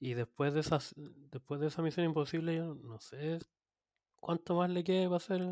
[0.01, 3.39] Y después de esas, después de esa Misión Imposible, yo no sé
[4.21, 5.43] cuánto más le quede para hacer.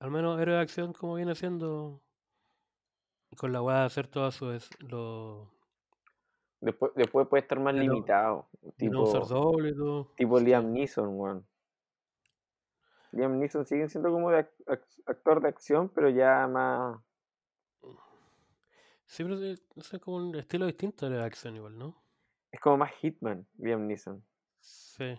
[0.00, 2.00] Al menos héroe de acción como viene siendo.
[3.36, 4.68] Con la weá de hacer todas sus.
[4.80, 5.50] Lo,
[6.60, 8.48] Después, después puede estar más limitado.
[8.76, 10.12] Tipo, doble y todo.
[10.16, 11.46] tipo Liam Neeson, weón.
[13.12, 17.00] Liam Neeson sigue siendo como de ac- ac- actor de acción, pero ya más.
[19.06, 22.02] Sí, pero es es como un estilo distinto de acción igual, ¿no?
[22.50, 24.22] Es como más Hitman, Liam Neeson.
[24.60, 25.18] Sí.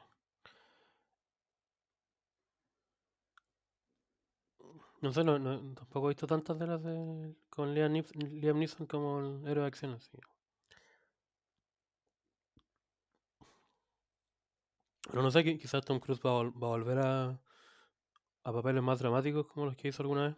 [5.02, 8.60] No sé, no, no- tampoco he visto tantas de las de con Liam, Nees- Liam
[8.60, 10.18] Neeson como el héroe de acción así.
[15.08, 17.12] Pero no sé, qui- quizás Tom Cruise va va a volver a,
[18.44, 20.36] a papeles más dramáticos como los que hizo alguna vez.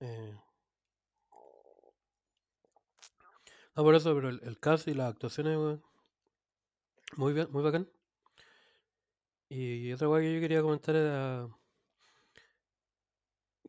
[0.00, 0.34] Eh,
[3.76, 5.56] No, por eso, pero el, el cast y las actuaciones,
[7.16, 7.86] muy bien, muy bacán.
[9.48, 11.48] Y otra cosa que yo quería comentar era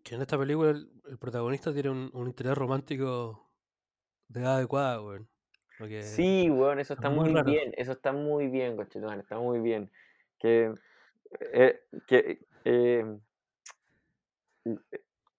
[0.03, 3.49] que en esta película el, el protagonista tiene un, un interés romántico
[4.27, 5.27] de edad adecuada, weón.
[6.01, 7.49] Sí, weón, eso es está muy raro.
[7.51, 7.73] bien.
[7.77, 9.89] Eso está muy bien, conchetumare, está muy bien.
[10.37, 10.73] Que.
[11.53, 13.05] eh, que eh,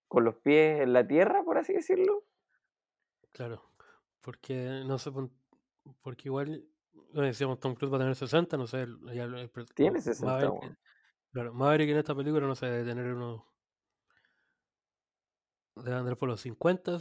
[0.08, 2.24] con los pies en la tierra, por así decirlo.
[3.32, 3.62] Claro,
[4.22, 5.10] porque no sé,
[6.02, 9.50] porque igual, bueno, decíamos Tom Cruise va a tener 60, no sé, el, ya el-
[9.74, 10.78] Tiene o 60, Maverick, weón.
[11.32, 13.42] claro, Maverick en esta película no sé, debe tener unos,
[15.76, 16.98] debe andar por los 50,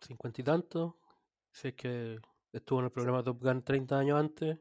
[0.00, 0.94] 50 y tantos,
[1.50, 2.18] si es que
[2.52, 4.58] estuvo en el programa Top Gun 30 años antes,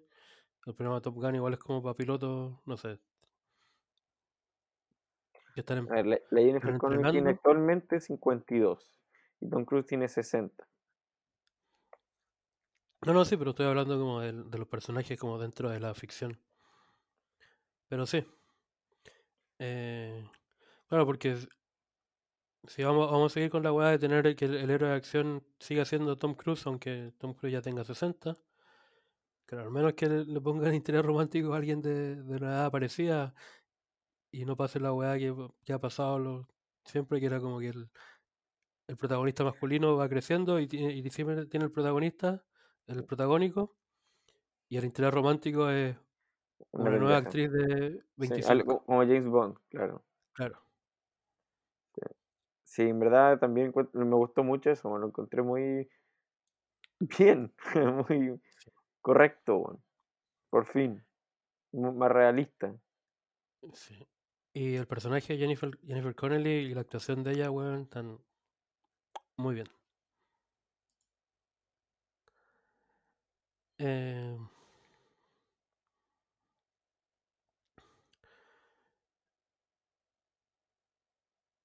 [0.66, 3.00] el programa Top Gun igual es como para pilotos, no sé,
[5.54, 9.00] que están en, A ver, la, la Jennifer Connelly tiene actualmente 52
[9.40, 10.68] y Tom Cruise tiene 60.
[13.06, 16.40] No, no, sí, pero estoy hablando como de, los personajes como dentro de la ficción.
[17.88, 18.26] Pero sí.
[19.60, 20.28] Eh,
[20.88, 21.38] claro, porque
[22.68, 25.44] si vamos, vamos a seguir con la weá de tener que el, héroe de acción
[25.60, 28.38] siga siendo Tom Cruise, aunque Tom Cruise ya tenga 60.
[29.46, 33.36] Claro, al menos que le, pongan interés romántico a alguien de, de una edad parecida
[34.32, 36.48] y no pase la weá que, que ha pasado
[36.84, 37.90] siempre, que era como que el,
[38.88, 42.44] el protagonista masculino va creciendo y, tiene, y siempre tiene el protagonista,
[42.88, 43.76] el protagónico,
[44.70, 45.96] y el interés romántico es
[46.72, 48.52] Una una nueva actriz de Sí, 25.
[48.52, 50.04] algo como James Bond, claro.
[50.34, 50.62] Claro.
[52.64, 55.88] Sí, en verdad también me gustó mucho eso, lo encontré muy
[57.20, 57.54] bien,
[58.10, 58.42] muy
[59.02, 59.80] correcto,
[60.50, 61.06] por fin,
[61.74, 62.76] más realista.
[63.74, 64.08] Sí.
[64.54, 68.20] Y el personaje de Jennifer, Jennifer Connelly y la actuación de ella, weón, están
[69.38, 69.68] muy bien.
[73.78, 74.38] Eh,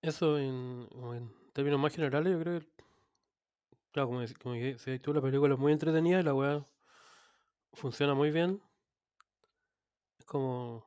[0.03, 0.89] eso en,
[1.53, 2.67] términos más generales, yo creo que,
[3.93, 6.67] claro, como, como que tú la película es muy entretenida y la weá
[7.73, 8.61] funciona muy bien.
[10.19, 10.85] Es como,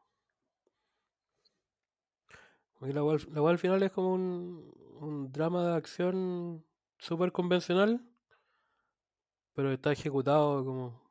[2.81, 6.65] que la weá, la weá al final es como un, un drama de acción
[6.97, 8.01] súper convencional,
[9.53, 11.02] pero está ejecutado como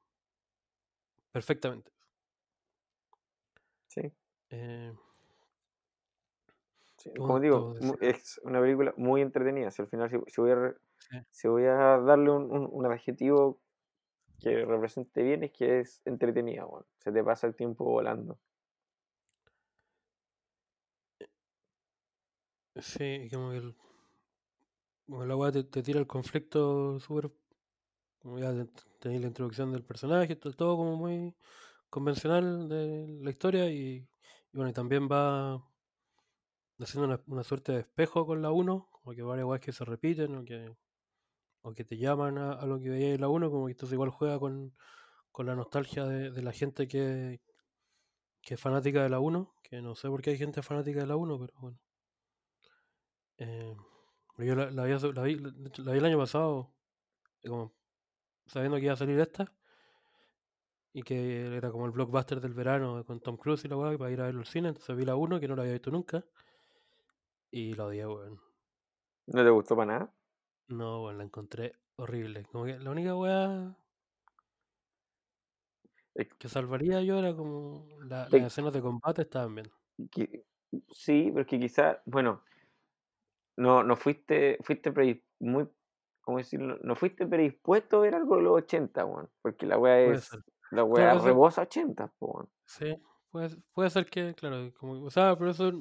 [1.33, 1.91] perfectamente.
[3.89, 4.13] Sí,
[4.51, 4.93] Eh,
[6.99, 9.71] sí, ¿cómo Como digo, es una película muy entretenida.
[9.71, 11.17] Si al final, si, si voy, a, Sí.
[11.31, 13.61] si voy a darle un, un- un adjetivo
[14.41, 16.87] que represente bien, es que es entretenida, weón.
[16.99, 18.39] Se te pasa el tiempo volando.
[22.81, 23.75] Sí, como que el-
[25.07, 27.31] Como la weá te, te tira el conflicto súper.
[28.23, 28.71] Como ya te-
[29.03, 31.35] tenéis la introducción del personaje, todo, como muy
[31.91, 34.09] convencional de la historia y,
[34.53, 35.63] bueno, y también va
[36.81, 39.85] haciendo una, una suerte de espejo con la 1, como que varias weas que se
[39.85, 40.75] repiten o que,
[41.63, 44.11] o que te llaman a, lo que veías en la 1, como que entonces igual
[44.11, 44.75] juega con,
[45.33, 47.41] con la nostalgia de, la gente que,
[48.43, 51.07] que es fanática de la 1, que no sé por qué hay gente fanática de
[51.07, 51.79] la 1, pero bueno.
[53.39, 53.75] Eh,
[54.39, 55.37] yo la, la vi, la vi-
[55.85, 56.73] la vi el año pasado,
[57.45, 57.75] como
[58.47, 59.53] sabiendo que iba a salir esta,
[60.95, 64.11] y que era como el blockbuster del verano con Tom Cruise y la weá, para
[64.11, 66.25] ir a verlo al cine, entonces vi la 1, que no la había visto nunca,
[67.51, 68.41] y la odié, weón.
[69.27, 70.15] ¿No te gustó para nada?
[70.69, 72.45] No, weón, la encontré horrible.
[72.45, 73.77] Como que la única weá
[76.39, 79.71] que salvaría yo era como la- las escenas de combate estaban bien.
[80.93, 82.43] sí, porque quizás, bueno,
[83.57, 84.93] no, no fuiste, fuiste
[85.41, 85.71] muy,
[86.23, 86.79] ¿cómo decirlo?
[86.83, 89.31] No fuiste predispuesto a ver algo de los 80, weón.
[89.43, 90.31] Porque la weá es,
[90.71, 92.51] la weá rebosa 80, po, weón.
[92.65, 92.97] Sí,
[93.31, 95.73] puede, puede ser que, claro, como, o sea, pero eso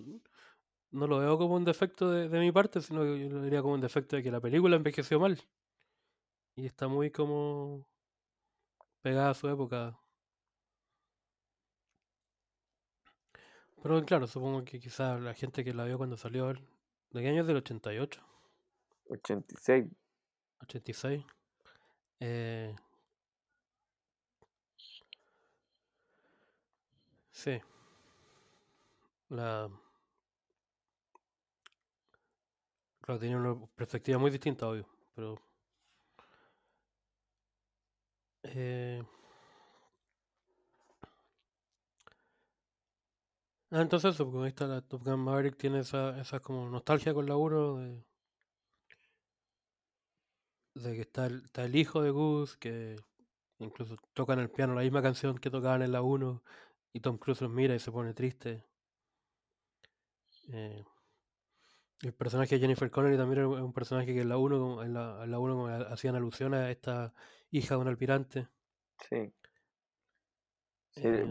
[0.91, 3.61] no lo veo como un defecto de, de mi parte, sino que yo lo diría
[3.61, 5.39] como un defecto de que la película envejeció mal.
[6.55, 7.87] Y está muy como
[9.01, 9.97] pegada a su época.
[13.81, 17.41] Pero claro, supongo que quizás la gente que la vio cuando salió, ¿de qué año
[17.41, 18.21] es del 88?
[19.09, 19.85] 86.
[20.63, 21.25] 86.
[22.19, 22.75] Eh,
[27.31, 27.61] sí.
[29.29, 29.67] La,
[33.01, 34.87] claro, tenía una perspectiva muy distinta, obvio.
[35.15, 35.35] Pero.
[38.43, 39.01] Eh,
[43.71, 47.25] ah, entonces porque ahí está la Top Gun Maverick, tiene esa, esa como nostalgia con
[47.27, 48.03] la 1 de,
[50.73, 52.95] de que está el, está el hijo de Gus, que
[53.59, 56.43] incluso tocan el piano la misma canción que tocaban en la 1,
[56.93, 58.65] y Tom Cruise los mira y se pone triste.
[60.51, 60.83] Eh,
[62.01, 64.93] el personaje de Jennifer Connelly también era un personaje que en la 1 como- en
[64.93, 67.13] la, en la 1 como ha- hacían alusión a esta
[67.51, 68.47] hija de un almirante.
[69.09, 69.33] Sí.
[70.91, 71.25] Sí, Eh,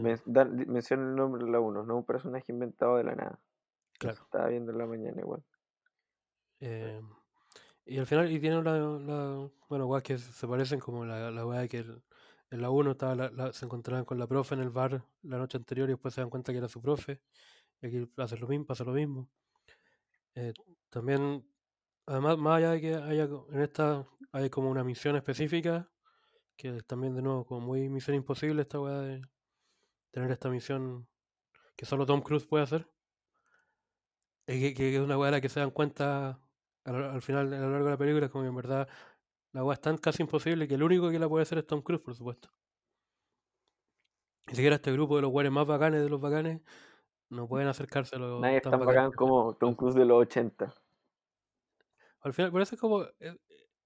[0.67, 3.39] menciona el nombre de la 1, no un personaje inventado de la nada.
[3.99, 4.21] Claro.
[4.23, 5.43] Estaba viendo en la mañana igual.
[6.59, 7.01] Eh,
[7.93, 11.67] y al final, y tienen la, bueno, weas que se parecen como la, la wea
[11.67, 15.37] que en la 1 estaba la- se encontraban con la profe en el bar la
[15.37, 17.21] noche anterior y después se dan cuenta que era su profe.
[17.81, 19.29] Y aquí hace lo mismo, pasa lo mismo.
[20.35, 20.53] Eh,
[20.89, 21.45] también,
[22.05, 25.91] además, más allá de que haya en esta hay como una misión específica,
[26.57, 29.21] que también de nuevo como muy misión imposible esta wea de
[30.11, 31.07] tener esta misión
[31.77, 32.89] que solo Tom Cruise puede hacer.
[34.47, 36.39] Y que, que es una weá de la que se dan cuenta
[36.85, 38.87] al, al final, a lo largo de la película, es como que en verdad
[39.53, 41.81] la weá es tan casi imposible que el único que la puede hacer es Tom
[41.81, 42.49] Cruise, por supuesto.
[44.47, 46.61] Ni siquiera este grupo de los weones más bacanes de los bacanes
[47.29, 49.95] no pueden acercarse a los Nadie es tan bacán como Tom Cruise.
[49.95, 50.73] De los 80.
[52.21, 53.37] Al final, por eso es como, es,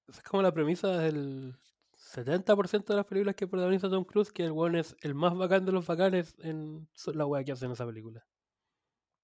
[0.07, 1.55] es como la premisa del
[1.93, 5.65] 70% de las películas que protagoniza Tom Cruise, que el weón es el más bacán
[5.65, 8.25] de los bacanes en la weá que hace en esa película.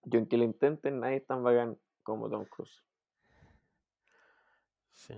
[0.04, 2.84] Yo en que lo intenten, nadie es tan bacán como Tom Cruise.
[4.91, 5.15] Sí.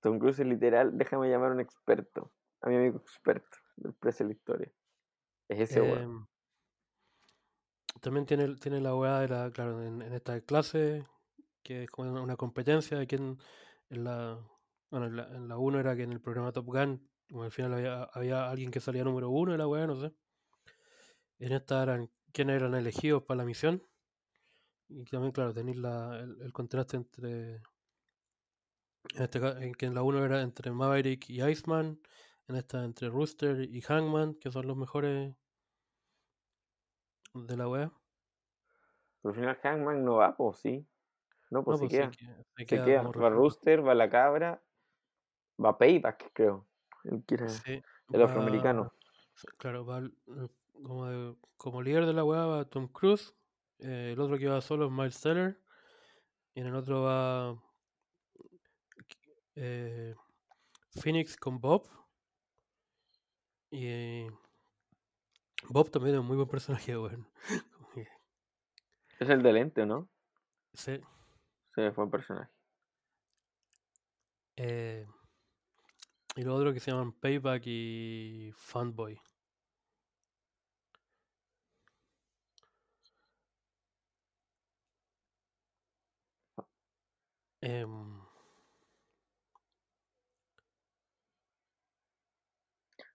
[0.00, 4.24] Tom Cruise es literal, déjame llamar a un experto, a mi amigo experto del precio
[4.26, 4.72] de la historia.
[5.48, 5.80] Es ese.
[5.80, 6.26] Em,
[8.00, 11.06] también tiene, tiene la weá de la, claro, en, en esta clase,
[11.62, 13.38] que es como una- competencia de quién
[13.88, 14.38] en la,
[14.90, 17.50] bueno, en la, en la 1 era que en el programa Top Gun, como al
[17.50, 20.12] final había, había alguien que salía número uno de la weá, no sé.
[21.38, 23.82] En esta eran quiénes eran elegidos para la misión.
[24.88, 29.94] Y también, claro, tenéis la, el, el contraste entre, en este ca- en que en
[29.94, 32.00] la 1 era entre Maverick y Iceman,
[32.48, 35.34] en esta entre Rooster y Hangman, que son los mejores
[37.34, 37.92] de la weá.
[39.22, 40.86] Pero al final Hangman no va, pues sí.
[41.50, 42.10] No, pues No, se pues queda.
[42.56, 42.98] se Se queda queda.
[42.98, 43.28] como Va.
[43.30, 44.62] Rooster, va la cabra,
[45.64, 46.68] va Payback, creo.
[47.04, 47.82] El que era Sí,
[48.12, 48.84] el afroamericano.
[48.84, 48.92] va,
[49.58, 50.02] claro, va
[50.72, 53.34] como, como líder de la weá va Tom Cruise,
[53.78, 55.60] eh, el otro que va solo es Miles Teller,
[56.54, 57.62] y en el otro va
[59.56, 60.14] eh,
[61.00, 61.88] Phoenix con Bob,
[63.70, 64.26] y
[65.68, 66.94] Bob también es un muy buen personaje,
[67.94, 68.06] que,
[69.18, 70.08] Es el de lente, ¿no?
[70.74, 71.00] sí,
[71.74, 72.50] Sí, fue un personaje.
[74.56, 75.06] eh,
[76.36, 79.20] y los otros que se llaman Payback y Funboy.
[87.64, 88.20] Em,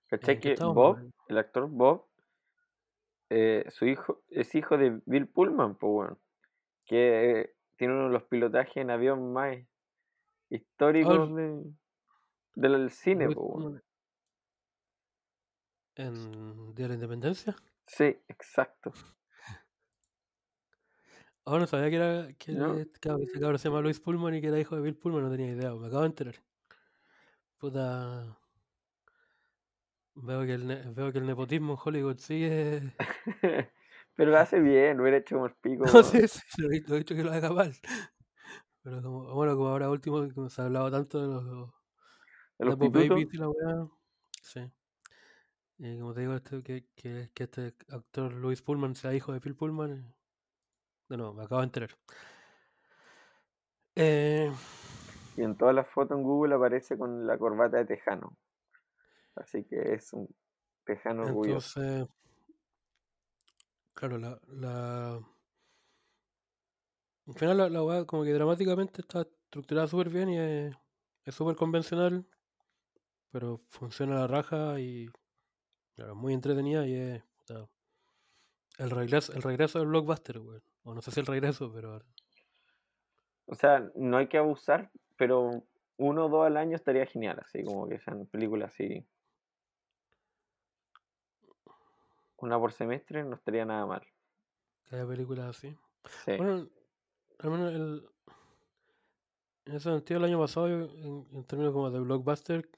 [0.10, 0.64] ¿Cachai ¿en qué que?
[0.66, 0.97] Bob,
[1.28, 2.08] el actor Bob,
[3.30, 6.20] eh, su hijo, es hijo de Bill Pullman, pues weón,
[6.86, 9.56] que eh, tiene uno de los pilotajes en avión más
[10.50, 11.64] históricos Oh, de,
[12.56, 13.84] del cine, pues
[15.95, 17.56] En Día de la Independencia.
[17.86, 18.93] Sí, exacto.
[21.50, 22.76] Ahora no sabía que era que, ¿No?
[22.76, 25.32] que ese cabrón se llama Luis Pullman y que era hijo de Bill Pullman, no
[25.32, 26.36] tenía idea, me acabo de enterar.
[27.58, 28.38] Puta.
[30.14, 32.93] Veo que el, ne- veo que el nepotismo en Hollywood sigue.
[34.16, 35.86] Pero lo hace bien, lo hubiera hecho como el pico.
[35.86, 36.28] No sé
[36.60, 37.74] lo he, lo he dicho que lo haga mal.
[38.84, 41.72] Pero como, bueno, como ahora último, como se ha hablado tanto de los
[42.60, 43.88] De los Babies y la weá.
[44.43, 44.62] Sí.
[45.80, 49.39] Y como te digo, este, que, que, que este actor Luis Pullman sea hijo de
[49.39, 50.14] Bill Pullman.
[51.10, 51.89] De nuevo, me acabo de enterar.
[53.95, 54.51] Eh,
[55.36, 58.38] y en todas las fotos en Google aparece con la corbata de tejano.
[59.36, 60.28] Así que es un
[60.86, 61.82] tejano orgulloso.
[61.82, 62.16] entonces,
[63.93, 65.16] claro, la, la.
[67.28, 72.26] Al final la, la como que dramáticamente está estructurada súper bien y es súper convencional,
[73.32, 75.10] pero funciona a la raja y
[75.95, 77.24] claro, muy entretenida y es
[78.78, 80.68] el regreso, el regreso del blockbuster, weón.
[80.84, 82.02] O no sé si el regreso, pero
[83.46, 85.64] O sea, no hay que abusar, pero
[85.98, 89.06] uno o dos al año estaría genial, así como que sean películas así.
[92.38, 94.08] Una por semestre no estaría nada mal.
[94.90, 95.78] que haya películas así.
[96.26, 96.38] Sí.
[96.38, 96.70] Bueno,
[97.40, 98.10] al menos el,
[99.66, 102.70] en ese sentido el año pasado, en, en términos como de blockbuster,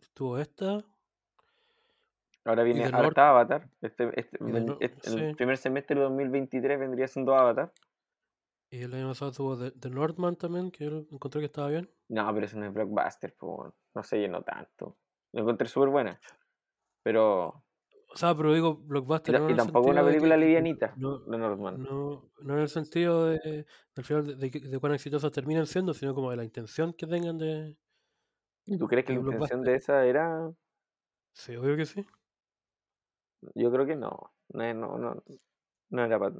[0.00, 0.84] estuvo esta
[2.44, 3.70] Ahora y viene, ahora está Avatar.
[3.80, 5.34] Este, este, y este- el sí.
[5.34, 7.72] primer semestre de 2023 vendría siendo Avatar.
[8.70, 11.88] y el año pasado tuvo The, The Northman también, que yo encontré que estaba bien.
[12.08, 13.72] No, pero eso no es blockbuster, weón.
[13.94, 14.96] no se llenó tanto.
[15.32, 16.20] Lo encontré súper buena.
[17.02, 17.64] Pero.
[18.12, 20.94] O sea, pero digo Y, blockbuster ta- no y el tampoco una película que livianita
[20.96, 21.82] no, de Northman.
[21.82, 25.94] no, no en el sentido de, del final de, de, de cuán exitosas terminen siendo,
[25.94, 27.76] sino como de la intención que tengan de,
[28.66, 30.50] ¿Y tú crees que la intención de esa era.?
[31.32, 32.04] Sí, obvio que sí.
[33.54, 34.32] Yo creo que no.
[34.48, 35.22] No, no, no,
[35.90, 36.36] no era para.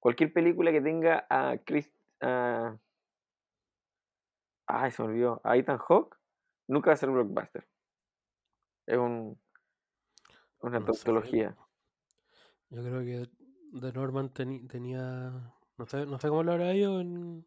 [0.00, 1.90] Cualquier película que tenga a Chris.
[2.20, 2.76] A...
[4.66, 5.40] Ay, se me olvidó.
[5.44, 6.16] A Ethan Hawke
[6.68, 7.66] nunca va a ser blockbuster.
[8.86, 9.38] Es un,
[10.60, 11.56] una No sé, yo, tautología.
[12.70, 13.30] yo creo que
[13.80, 15.32] The Norman tenía,
[15.76, 17.46] no sé, no sé cómo lo habrá ido en,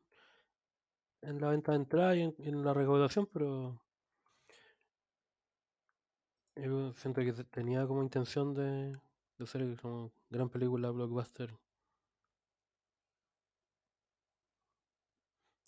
[1.22, 3.80] en la venta de entrada y en, en la recaudación, pero
[6.55, 8.97] yo siento que te- tenía como intención de,
[9.37, 11.53] de ser como gran película blockbuster.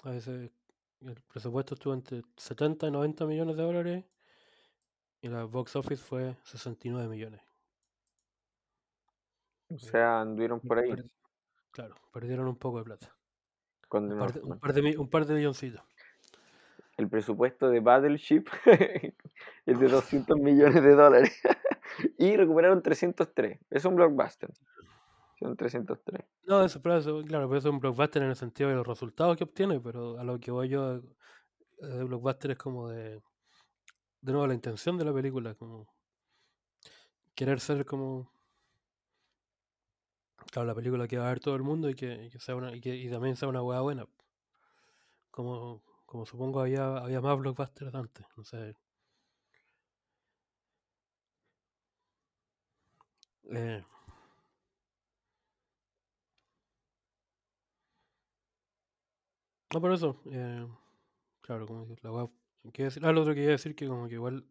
[0.04, 0.52] A veces
[1.02, 4.06] el presupuesto estuvo entre 70 y 90 millones de dólares
[5.24, 7.42] y la box office fue 69 millones.
[9.76, 10.96] O Eh, sea, anduvieron por ahí
[11.72, 13.18] claro, perdieron un poco de plata.
[14.08, 14.60] Un par de, un Northman.
[14.62, 15.84] par de, mi- un par de milloncitos.
[16.98, 18.46] El presupuesto de Battleship
[19.66, 21.42] es de 200 millones de dólares.
[22.18, 23.60] y recuperaron 303.
[23.70, 24.52] Es un blockbuster.
[25.40, 26.26] Son 303.
[26.46, 28.88] No, eso, pero eso, claro, pero eso es un blockbuster en el sentido de los
[28.88, 31.02] resultados que obtiene, pero a lo que voy yo eh,
[31.80, 33.22] de blockbuster es como de,
[34.22, 35.88] de nuevo la intención de la película, como
[37.36, 38.32] querer ser como,
[40.52, 42.56] claro, la película que va a ver todo el mundo y que, y que sea
[42.56, 44.08] una, y que y también sea una hueá buena.
[45.32, 45.82] Como,
[46.14, 48.76] como supongo había, había más blockbusters antes, no sé.
[53.52, 53.82] Eh,
[59.74, 60.68] no, por eso, eh,
[61.42, 62.30] claro, como la hueá,
[62.74, 63.06] ¿qué decir?
[63.06, 64.46] Ah, lo otro que iba a decir que como que igual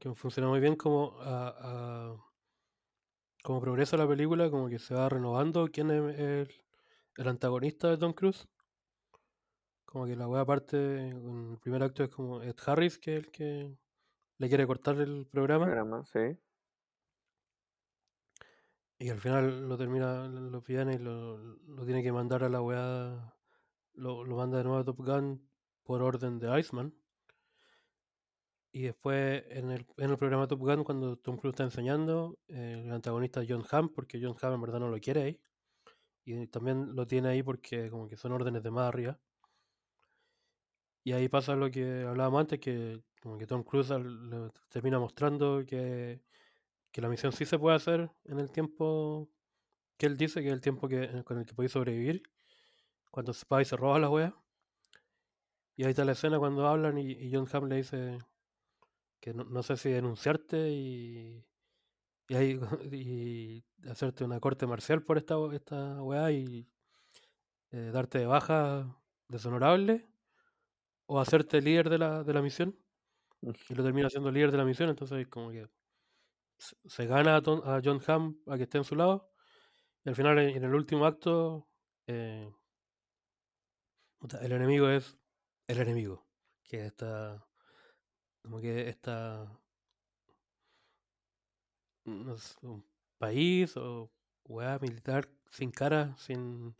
[0.00, 2.16] que funciona muy bien como a, a-
[3.44, 6.48] como progresa la película, como que se va renovando quién es el,
[7.18, 8.48] el antagonista de Tom Cruise.
[9.92, 10.76] Como que la wea parte,
[11.08, 13.76] en el primer acto es como Ed Harris, que es el que
[14.38, 16.38] le quiere cortar el programa, Programa, sí.
[18.98, 22.62] y al final lo termina, lo pillan y lo, lo tiene que mandar a la
[22.62, 23.34] wea,
[23.92, 25.46] lo, lo manda de nuevo a Top Gun
[25.82, 26.94] por orden de Iceman.
[28.72, 32.90] Y después en el, en el programa Top Gun, cuando Tom Cruise está enseñando, el
[32.90, 35.40] antagonista es John Hamm, porque John Hamm en verdad no lo quiere ahí.
[36.24, 39.20] Y también lo tiene ahí porque como que son órdenes de más arriba.
[41.04, 45.64] Y ahí pasa lo que hablábamos antes, que como que Tom Cruise le termina mostrando
[45.66, 46.20] que,
[46.90, 49.28] que la misión sí se puede hacer en el tiempo
[49.96, 52.22] que él dice, que es el tiempo que, con el que podéis sobrevivir,
[53.10, 54.34] cuando se va y se roba la wea.
[55.76, 58.18] Y ahí está la escena cuando hablan y, y John Hamm le dice
[59.20, 61.44] que no, no sé si denunciarte y,
[62.28, 62.60] y, ahí,
[62.92, 66.68] y hacerte una corte marcial por esta, esta weá y
[67.70, 68.96] eh, darte de baja
[69.28, 70.11] deshonorable
[71.12, 72.70] o hacerte líder de la, de la misión.
[73.42, 75.68] Y lo termina siendo líder de la misión, entonces como que
[76.58, 79.32] se, se gana a, Tom- a John Hamm a que esté en su lado.
[80.04, 81.68] Y al final, en, en el último acto,
[82.08, 82.50] eh,
[84.40, 85.18] el enemigo es
[85.68, 86.26] el enemigo.
[86.64, 87.46] Que está.
[88.42, 89.60] Como que está.
[92.04, 92.84] No sé, un
[93.18, 94.12] país o
[94.44, 96.74] weá militar sin cara, sin,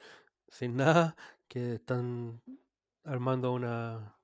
[0.49, 1.17] sin nada,
[1.49, 2.43] que están
[3.05, 4.22] armando una.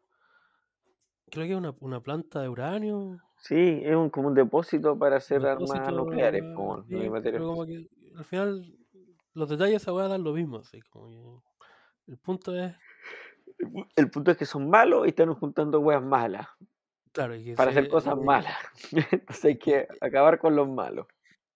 [1.31, 5.17] Creo que es una, una planta de uranio, Sí, es un, como un depósito para
[5.17, 6.97] hacer armas depósito nucleares, po, sí,
[7.37, 8.65] como que al final
[9.35, 11.43] los detalles de esa weá dan lo mismo, así como
[12.07, 12.75] que el punto es,
[13.59, 16.49] El pu- El punto es que son malos y están juntando weas malas
[17.13, 18.57] claro, y que para hacer se- cosas malas.
[19.13, 21.07] Entonces hay que acabar con los malos.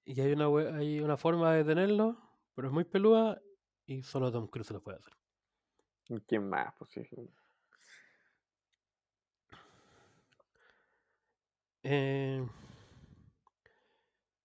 [0.05, 0.47] Y hay una,
[0.77, 2.17] hay una forma de tenerlo,
[2.55, 3.41] pero es muy peluda
[3.87, 5.15] y solo Tom Cruise lo puede hacer.
[6.27, 6.75] ¿Quién más?
[6.79, 7.03] Pues sí,
[11.85, 12.47] Eh,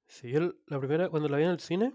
[0.08, 0.34] sí,
[0.68, 1.94] la primera, cuando la vi en el cine,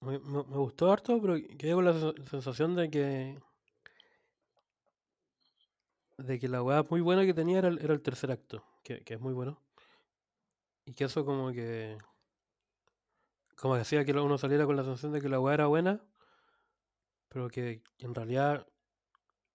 [0.00, 3.38] me, gustó harto, pero quedé con la sen- sensación de que
[6.18, 9.20] de que la weá muy buena que tenía era el, tercer acto, que, que es
[9.20, 9.60] muy bueno.
[10.86, 11.98] Y que eso como que
[13.56, 16.00] como que hacía que uno saliera con la sensación de que la weá era buena,
[17.28, 18.66] pero que en realidad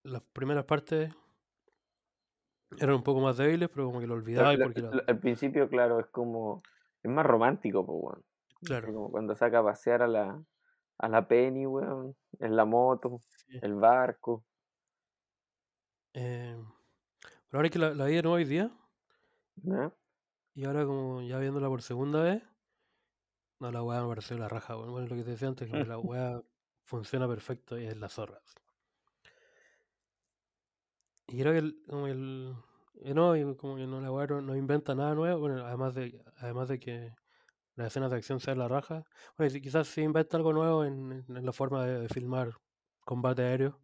[0.03, 1.13] las primeras partes
[2.77, 5.69] eran un poco más débiles, pero como que lo olvidaba y porque la, al- principio,
[5.69, 6.61] claro, es como.
[7.03, 8.25] Es más romántico, pues, weón.
[8.63, 10.43] Claro, como cuando saca a pasear a la,
[10.99, 13.61] a la Penny, weón, en la moto, sí.
[13.61, 14.45] el barco.
[16.13, 16.55] Eh,
[17.49, 18.71] pero ahora que la, la vi de nuevo hoy día,
[19.63, 19.91] ¿ya?
[20.53, 22.43] y ahora como ya viéndola por segunda vez,
[23.59, 25.85] no, la weá me pareció la raja, bueno, bueno, lo que te decía antes, que
[25.85, 26.41] la weá
[26.85, 28.41] funciona perfecto y es la zorra.
[28.43, 28.55] así.
[31.29, 32.55] Y creo que el, como el,
[33.01, 36.67] eh, no, como que no, la weá no, inventa nada nuevo, bueno, además de, además
[36.69, 37.13] de que
[37.75, 39.05] las escenas de acción sean la raja,
[39.37, 42.53] bueno, y quizás sí inventa algo nuevo en, en- la forma de, filmar
[43.05, 43.79] combate aéreo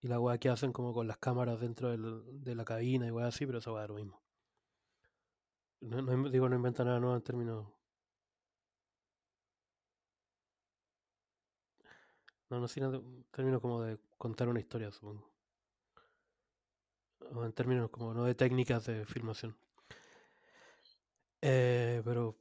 [0.00, 3.12] y la weá que hacen como con las cámaras dentro del- de la cabina y
[3.12, 4.22] weá así, pero eso va a dar lo mismo.
[5.80, 7.66] No, digo, no inventa nada nuevo en términos.
[12.50, 15.27] No, no, sino en términos como de contar una historia, supongo.
[17.34, 19.56] O en términos como no de técnicas de filmación.
[21.40, 22.36] Eh, pero,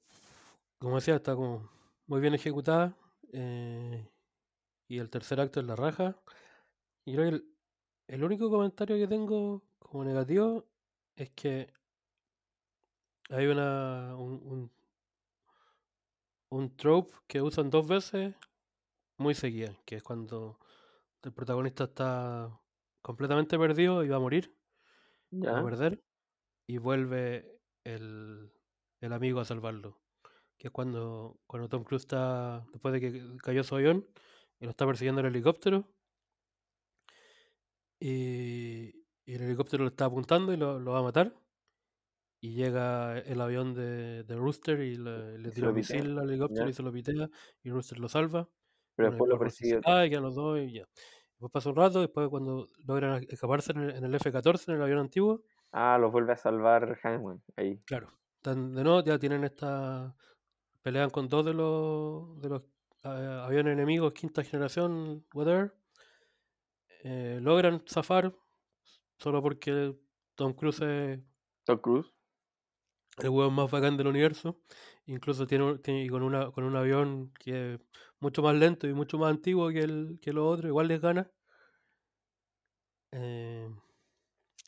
[0.80, 1.70] como decía, está como
[2.08, 2.96] muy bien ejecutada.
[3.34, 4.08] eh,
[4.88, 6.16] y el tercer acto es la raja.
[7.06, 7.58] Y creo que el,
[8.08, 10.66] el único comentario que tengo como negativo
[11.16, 11.74] es que
[13.30, 14.72] hay una un,
[16.50, 18.36] un, trope que usan dos veces
[19.18, 20.60] muy seguida, que es cuando
[21.24, 22.60] el protagonista está
[23.02, 24.56] completamente perdido y va a morir,
[25.54, 26.04] a perder,
[26.68, 28.54] y vuelve el,
[29.02, 30.02] el amigo a salvarlo.
[30.58, 34.08] Que es cuando, cuando Tom Cruise está, después de que cayó su avión,
[34.60, 35.94] y lo está persiguiendo el helicóptero,
[38.00, 38.90] y,
[39.26, 41.34] y el helicóptero lo está apuntando y lo, lo va a matar.
[42.40, 46.30] Y llega el avión de, de Rooster y le, le Y tira un misil al
[46.30, 46.70] helicóptero ¿ya?
[46.70, 47.30] y se lo pitea,
[47.64, 48.48] y Rooster lo salva.
[48.96, 50.88] Pero Bueno, después lo persigue cae, quedan los dos y ya.
[51.40, 54.82] Después pasa un rato, después cuando logran escaparse en el, en el F-14, en el
[54.82, 57.44] avión antiguo, Ah, los vuelve a salvar Hangman.
[57.56, 57.80] Ahí.
[57.86, 58.08] claro,
[58.38, 60.16] están de nuevo, ya tienen esta...
[60.82, 62.62] Pelean con dos de los, de los
[63.04, 65.74] eh, aviones enemigos, quinta generación, whatever.
[67.04, 68.34] eh, logran zafar
[69.20, 69.96] solo porque
[70.36, 71.20] Tom Cruise es
[71.66, 72.08] Tom Cruise.
[73.18, 74.62] el hueón más bacán del universo.
[75.08, 77.80] Incluso tiene, un- tiene- y con, una, con un avión que es
[78.20, 81.32] mucho más lento y mucho más antiguo que, el, que los otros, igual les gana.
[83.12, 83.70] Eh,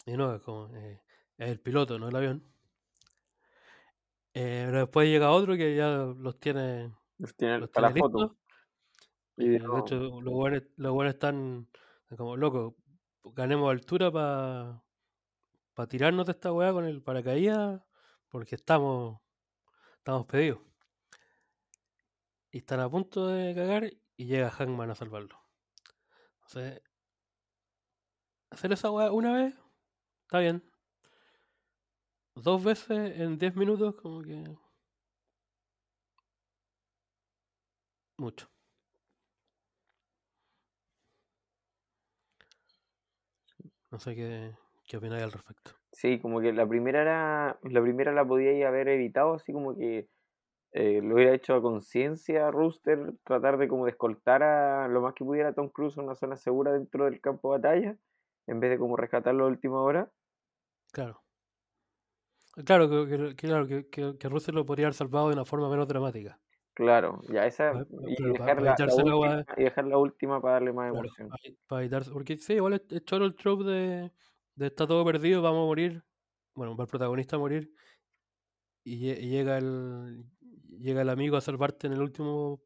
[0.05, 0.75] y no, es como.
[0.75, 1.01] eh,
[1.37, 2.43] es el piloto, no el avión.
[4.33, 8.07] Eh, pero después llega otro que ya los tiene, Los tiene los para tiene la
[8.07, 8.37] foto.
[9.37, 11.67] Y Eh, de nuevo, hecho, los buenos, los buenos están
[12.03, 12.73] están como locos.
[13.35, 14.81] Ganemos altura para
[15.87, 17.81] tirarnos de esta weá con el paracaídas
[18.29, 19.19] porque estamos,
[20.09, 20.59] estamos pedidos.
[22.51, 23.83] Y están a punto de cagar
[24.17, 25.39] y llega Hangman a salvarlo.
[26.37, 26.81] Entonces,
[28.49, 29.55] hacer esa weá una vez,
[30.23, 30.63] está bien.
[32.33, 34.57] Dos veces en 10 minutos, como que.
[38.17, 38.49] Mucho.
[43.91, 44.55] No sé qué,
[44.87, 45.78] qué opináis al respecto.
[45.91, 50.07] Sí, como que la primera era, la primera la podía haber evitado, así como que
[50.73, 55.15] eh, lo hubiera hecho a conciencia Rooster, tratar de como de escoltar a lo más
[55.15, 57.97] que pudiera a Tom Cruise a una zona segura dentro del campo de batalla,
[58.47, 60.11] en vez de como rescatarlo a última hora.
[60.91, 61.23] Claro.
[62.65, 65.87] Claro, que, que, que- claro, que, Russell lo podría haber salvado de una forma menos
[65.87, 66.39] dramática.
[66.73, 70.53] Claro, ya esa, Pa- y claro, dejar la, la última, y dejar la última para
[70.53, 71.29] darle más Claro, emoción.
[71.67, 74.11] para, evitar, porque sí, igual es, es el trope de,
[74.59, 76.03] de está todo perdido, vamos a morir,
[76.55, 77.71] bueno, va el protagonista a morir
[78.83, 80.25] y, lle- y llega el
[80.79, 82.61] llega el amigo a salvarte en el último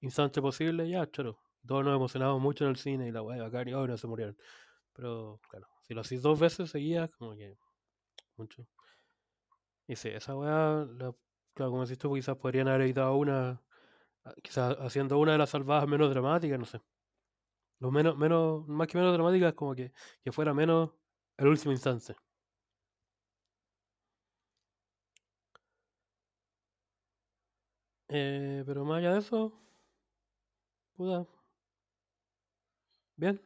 [0.00, 1.40] instante posible, ya, choro.
[1.66, 4.06] Todos nos emocionamos mucho en el cine y la weá, bacán, y oh, no se
[4.08, 4.36] murieron.
[4.94, 7.56] Pero claro, si lo hacís dos veces seguidas, como que
[8.36, 8.66] mucho.
[9.86, 11.14] Y sí, esa weá, la-
[11.54, 13.62] claro, como decís tú, quizás podrían haber evitado una,
[14.24, 16.80] ah, quizás haciendo una de las salvadas menos dramáticas, no sé.
[17.80, 20.90] Lo menos, menos, más que menos dramática es como que, que fuera menos
[21.36, 22.14] el último instante.
[28.08, 29.52] Eh, pero más allá de eso,
[30.96, 31.26] puta,
[33.16, 33.40] bien.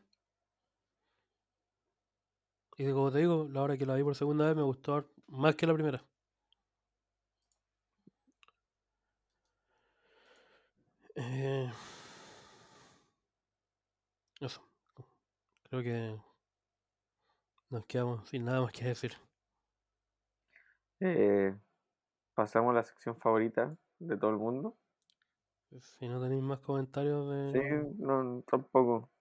[2.77, 5.55] Y como te digo, la hora que la vi por segunda vez me gustó más
[5.55, 6.05] que la primera.
[11.17, 11.71] Eh,
[14.41, 14.61] eso.
[15.71, 16.21] Creo que
[17.71, 19.17] nos quedamos sin nada más que decir.
[21.01, 21.55] Eh,
[22.35, 24.79] pasamos a la sección favorita de todo el mundo.
[25.81, 27.87] Si no tenéis más comentarios Sí, de...
[27.99, 29.13] no, tampoco.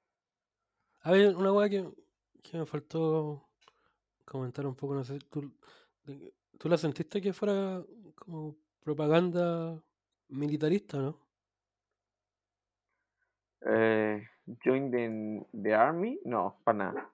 [1.01, 1.81] A ver, una weá que,
[2.43, 3.49] que me faltó
[4.25, 5.53] comentar un poco, no sé, ¿tú,
[6.57, 7.83] ¿tú la sentiste que fuera
[8.15, 9.83] como propaganda
[10.29, 11.19] militarista, no?
[13.61, 14.21] Eh,
[14.63, 17.09] join the, the Army, no, para nada.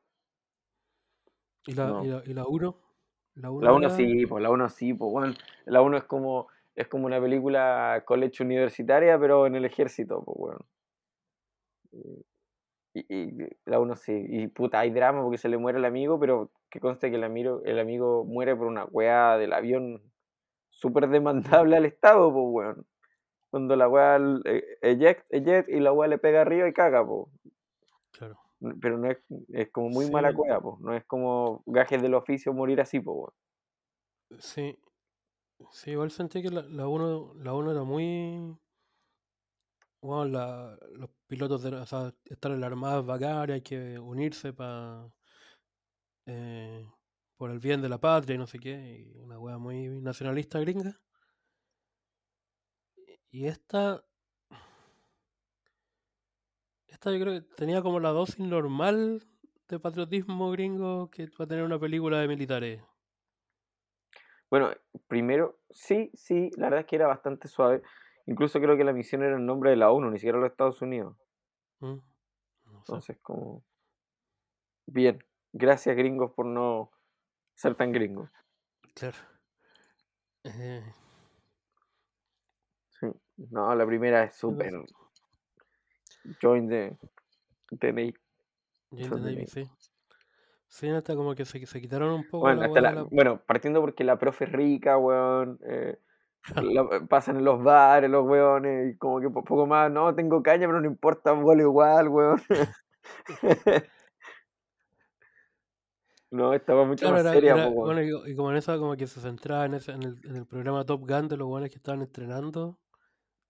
[1.68, 2.04] ¿Y la, No.
[2.04, 2.76] y la, y la 1?
[3.36, 5.34] La 1 La 1 era- sí, pues la 1 sí, pues bueno,
[5.66, 10.38] la 1 es como es como una película college universitaria, pero en el ejército, pues
[10.38, 10.60] bueno.
[12.94, 16.20] Y, y la 1 sí, y puta, hay drama porque se le muere el amigo,
[16.20, 20.02] pero que conste que el amigo, el amigo muere por una weá del avión
[20.70, 22.86] súper demandable al Estado, pues weón.
[23.56, 27.28] Cuando la weá eh, eject, eject y la weá le pega arriba y caga, pues.
[28.12, 28.38] Claro.
[28.82, 30.12] Pero no es, es como muy Sí.
[30.12, 30.82] mala cueva, pues.
[30.82, 33.32] No es como gajes del oficio morir así, weón.
[34.40, 34.78] Sí.
[35.72, 38.58] Sí, igual sentí que la, la 1 la uno era muy...
[40.02, 41.76] Bueno, la, los pilotos de...
[41.78, 45.08] O sea, estar en la Armada es bacán, hay que unirse para...
[47.38, 49.08] por el bien de la patria y no sé qué.
[49.14, 51.00] Y una wea muy nacionalista gringa.
[53.32, 54.04] Y esta...
[56.88, 59.28] Esta yo creo que tenía como la dosis normal
[59.68, 62.82] de patriotismo gringo que va a tener una película de militares.
[64.50, 64.72] Bueno,
[65.08, 67.82] primero, sí, sí, la verdad es que era bastante suave.
[68.28, 70.82] Incluso creo que la misión era en nombre de la ONU, ni siquiera los Estados
[70.82, 71.18] Unidos.
[71.80, 71.96] ¿Mm?
[71.96, 72.02] No
[72.72, 72.78] sé.
[72.78, 73.64] Entonces, como...
[74.88, 76.92] Bien, gracias gringos por no
[77.56, 78.30] ser tan gringos.
[78.94, 79.18] Claro.
[80.44, 80.84] Eh.
[83.38, 84.74] No, la primera es súper...
[86.42, 86.98] Join the,
[87.80, 88.14] the Navy.
[88.92, 89.70] Join the Navy, sí.
[90.68, 92.96] Sí, hasta como que se, se quitaron un poco Bueno, la hasta weá la- de
[92.96, 95.60] la- bueno, partiendo porque la profe es rica, weón.
[95.68, 96.00] eh,
[96.62, 100.42] la- pasan en los bares, los weones, y como que po- poco más, no, tengo
[100.42, 102.42] caña, pero no importa, vuelo igual, weón.
[106.32, 107.96] no, estaba mucho Claro, más era, seria, era- po, weón.
[107.96, 110.36] bueno, y, y como en esa, como que se centraba en, ese, en, el, en
[110.38, 112.78] el programa Top Gun de los buenos que estaban entrenando.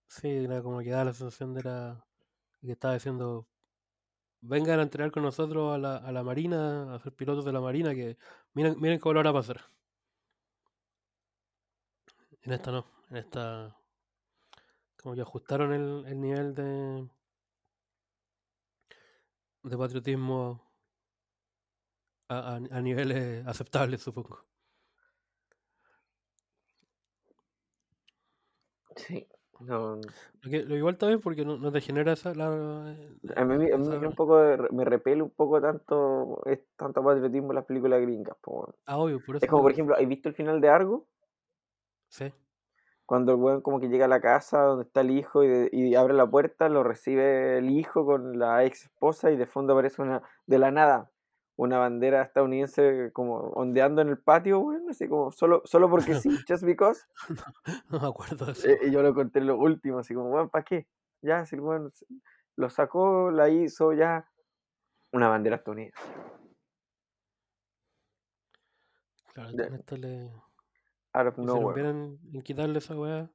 [0.08, 2.06] Sí, era como que daba la sensación de la
[2.62, 3.48] que estaba diciendo
[4.40, 7.60] vengan a entrenar con nosotros a la, a la marina, a ser pilotos de la
[7.60, 8.18] marina, que
[8.54, 9.60] miren, miren cómo lo van a pasar.
[12.44, 13.76] En esta no, en esta
[14.96, 17.08] como que ajustaron el, el nivel de
[19.62, 20.40] de patriotismo
[22.28, 24.46] a, a, a niveles aceptables, supongo.
[28.96, 29.26] Sí,
[29.60, 29.96] no,
[30.42, 32.34] Lo, que, lo igual también porque no, no te genera esa...
[32.34, 35.60] La, a mí, a mí me esa- un poco de re- me repele un poco
[35.60, 38.74] tanto, es tanto patriotismo en las películas gringas, po.
[38.86, 39.44] Ah, obvio, por eso.
[39.44, 41.06] Es como, por ejemplo, ¿has visto el final de Argo?
[42.08, 42.32] Sí,
[43.04, 45.70] Cuando el weón como que llega a la casa donde está el hijo y, de-
[45.72, 49.72] y abre la puerta, lo recibe el hijo con la ex esposa y de fondo
[49.74, 51.10] aparece una, de la nada,
[51.56, 56.30] una bandera estadounidense como ondeando en el patio, weón, así como solo, solo porque sí,
[56.48, 57.02] just because.
[57.90, 58.68] no me acuerdo de eso.
[58.68, 60.86] Eh, y yo lo conté en lo último, así como, weón, ¿para qué?
[61.22, 62.06] Ya, weón se-
[62.56, 64.30] lo sacó, la hizo, ya.
[65.12, 65.98] Una bandera estadounidense.
[69.32, 70.30] Claro, De- le
[71.12, 71.88] out of nowhere.
[71.90, 73.30] en quitarle esa weá.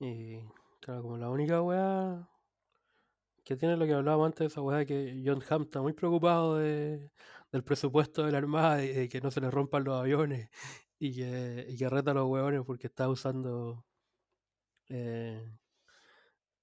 [0.00, 0.40] Y
[0.80, 2.28] claro, como la única weá
[3.48, 6.58] que tiene lo que hablábamos antes de esa weá que John Hamm está muy preocupado
[6.58, 7.10] de,
[7.50, 10.50] del presupuesto de la Armada y de que no se le rompan los aviones
[10.98, 13.86] y que, y que reta a los hueones porque está usando
[14.90, 15.50] eh,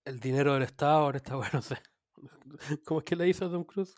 [0.03, 1.77] el dinero del Estado en esta weá, no sé.
[2.85, 3.95] ¿Cómo es que le hizo a Tom Cruise?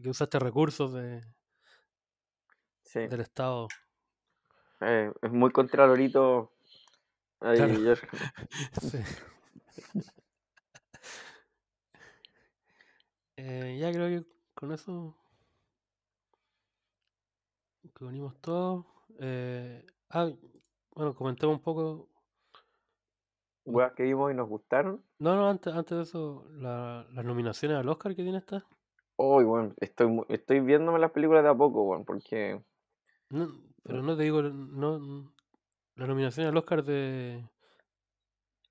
[0.00, 1.20] Que usaste recursos de,
[2.82, 3.08] Sí.
[3.08, 3.66] del Estado.
[4.82, 6.52] Eh, es muy contralorito.
[7.40, 7.96] Ahí, Claro.
[8.80, 8.98] Sí.
[13.40, 15.16] Eh, ya creo que con eso
[17.94, 18.84] que unimos todo.
[19.20, 20.28] Eh, ah,
[20.90, 22.08] bueno, comentemos un poco.
[23.64, 25.04] Weas que vimos y nos gustaron.
[25.20, 28.66] No, no, antes, antes de eso, la- las nominaciones al Oscar que tiene esta.
[29.14, 32.60] Hoy, bueno, estoy, estoy viéndome las películas de a poco, bueno, porque
[33.30, 33.52] No,
[33.84, 35.32] pero no te digo, no,
[35.94, 37.48] la nominación al Oscar de.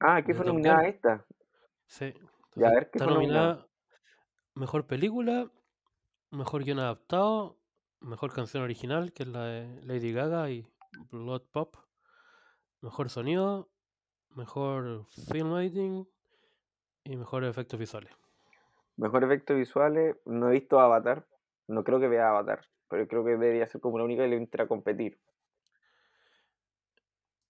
[0.01, 1.26] Ah, ¿qué De fue nominada esta?
[1.86, 2.13] Sí.
[2.55, 3.66] Ya, a ver qué está fue nominada.
[4.57, 5.51] Mejor película,
[6.31, 7.57] Mejor guion adaptado,
[8.01, 10.65] Mejor canción original, que es la de Lady Gaga y
[11.11, 11.75] Blood Pop,
[12.81, 13.69] Mejor sonido,
[14.29, 16.07] Mejor film editing
[17.03, 18.11] y Mejor efectos visuales.
[18.95, 21.27] Mejor efectos visuales, no he visto Avatar.
[21.67, 24.37] No creo que vea Avatar, pero creo que debería ser como la única que le
[24.37, 25.19] entra a competir.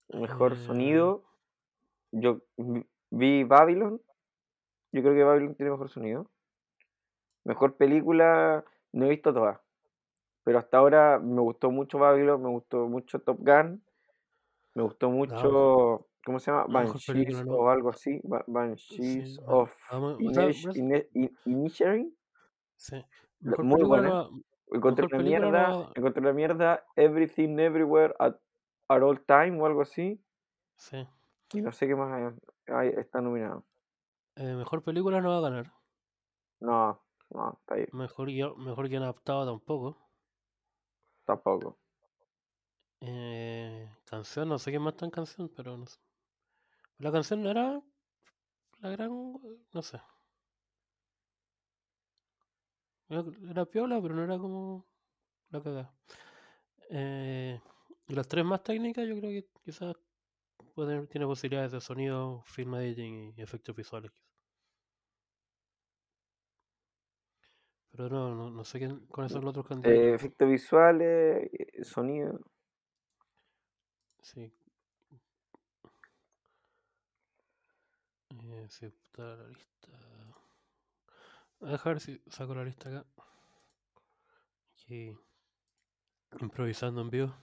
[0.09, 1.23] Mejor Eh, sonido,
[2.11, 2.41] yo
[3.11, 4.01] vi Babylon.
[4.91, 6.29] Yo creo que Babylon tiene mejor sonido.
[7.47, 9.57] Mejor película, no he visto todas.
[10.43, 13.81] Pero hasta ahora me gustó mucho Babylon, me gustó mucho Top Gun,
[14.75, 16.65] me gustó mucho, ¿cómo se llama?
[16.65, 17.53] película, Banshees ¿no?
[17.53, 18.19] o algo así.
[18.23, 19.71] Ba- Banshees Sí, of
[21.45, 22.15] Inisherin.
[22.75, 23.03] Sí.
[23.39, 24.09] Mejor muy buena.
[24.09, 24.29] no-
[24.69, 28.35] Encontré una mierda, encontré una mierda, Everything Everywhere at,
[28.89, 30.21] at All Time o algo así.
[30.75, 31.07] sí.
[31.53, 33.63] Y no sé qué más hay- hay- está nominado.
[34.35, 35.71] Eh, mejor película no va a ganar.
[36.59, 39.97] No, no, está ahí, Mejor guion, mejor guion adaptado tampoco.
[41.25, 41.78] tampoco.
[43.01, 45.99] Eh, canción, no sé qué más está en canción, pero no sé.
[46.99, 47.82] La canción no era
[48.80, 49.11] la gran.
[49.73, 49.99] No sé.
[53.09, 54.86] Era, era piola, pero no era como
[55.49, 55.93] la cagada.
[56.89, 57.59] Eh,
[58.07, 59.95] y las tres más técnicas, yo creo que quizás
[60.75, 64.11] puede tiene posibilidades de sonido, film editing y efectos visuales.
[64.11, 64.26] quizás.
[67.97, 69.99] Pero no, no, no sé quién, cuáles son los otros candidatos.
[69.99, 72.39] Eh, efectos visuales, eh, sonido.
[74.21, 74.53] Sí.
[78.29, 79.89] Eh, sí, está la lista.
[81.61, 83.05] A dejar si saco la lista acá.
[84.73, 85.17] Aquí,
[86.39, 87.35] improvisando en vivo.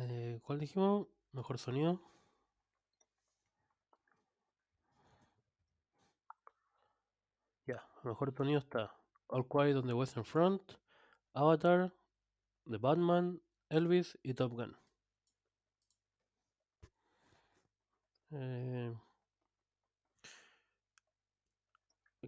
[0.00, 1.06] Eh, ¿Cuál dijimos?
[1.30, 2.00] Mejor sonido.
[8.04, 8.94] Mejor sonido está
[9.28, 10.62] All Quiet on the Western Front,
[11.34, 11.92] Avatar,
[12.70, 14.76] The Batman, Elvis y Top Gun.
[18.30, 18.94] Eh,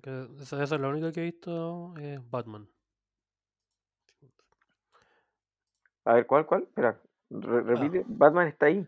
[0.03, 2.69] que esa, esa es la única que he visto, es Batman.
[6.05, 6.65] A ver, ¿cuál, cuál?
[6.65, 7.01] Espera,
[7.31, 7.63] re- Ah.
[7.63, 8.05] repite.
[8.07, 8.87] Batman está ahí.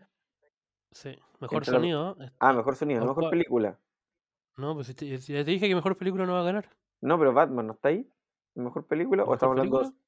[0.91, 2.15] Sí, mejor sonido.
[2.19, 3.79] Ah, está- mejor sonido, no mejor película.
[4.57, 6.69] No, pues si te, si ya te dije que mejor película no va a ganar.
[7.01, 8.09] No, pero Batman no está ahí.
[8.55, 9.23] ¿Mejor película?
[9.23, 9.79] ¿O ¿Mejor estamos hablando?
[9.81, 10.01] película?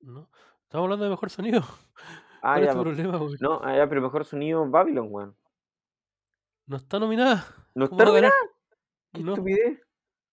[0.00, 0.28] No.
[0.62, 1.62] Estamos hablando de mejor sonido.
[2.46, 2.72] Ah, ¿Cuál es ya.
[2.72, 3.34] tu me- problema, güey?
[3.40, 5.34] No, ah, ya, pero mejor sonido Babylon, weón.
[6.66, 7.46] No está nominada.
[7.74, 8.32] ¿No ¿Cómo está va a ganar?
[9.14, 9.80] ¿Qué No, estupidez?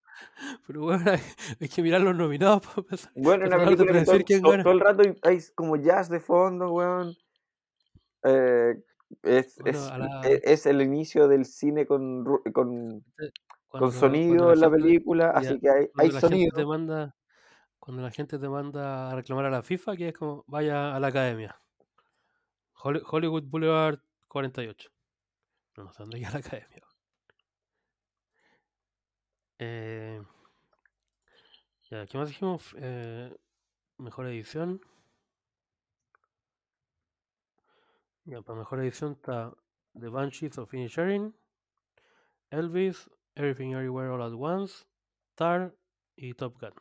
[0.67, 1.21] pero bueno, hay,
[1.61, 3.11] hay que mirar los nominados para empezar.
[3.15, 6.19] Bueno, una de película que todo, quién todo- todo el rato hay, como jazz de
[6.19, 7.15] fondo, weón.
[8.25, 8.83] Eh,
[9.23, 13.01] es, Bueno, es, la- e- es el inicio del cine con, con, Cuando-
[13.79, 16.55] con sonido en la gente- película, ya, así que hay, hay sonido.
[16.55, 17.15] te manda
[17.79, 20.99] cuando la gente te manda a reclamar a la FIFA que es como vaya a
[20.99, 21.59] la academia
[22.83, 24.89] Holly- Hollywood Boulevard 48
[25.77, 26.83] no, no sé dónde queda la academia
[29.59, 30.21] eh,
[31.89, 32.73] ya, ¿qué más dijimos?
[32.77, 33.35] Eh,
[33.97, 34.81] mejor edición
[38.25, 39.53] ya, para mejor edición está
[39.99, 41.35] The Banshees of Inisherin
[42.49, 44.85] Elvis Everything Everywhere All at Once
[45.35, 45.73] Tar
[46.15, 46.73] y Top Gun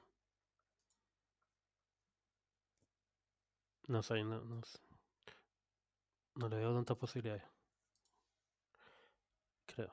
[3.89, 4.79] No sé, no, no, sé.
[6.37, 7.43] no le veo tantas posibilidades.
[9.67, 9.93] Creo.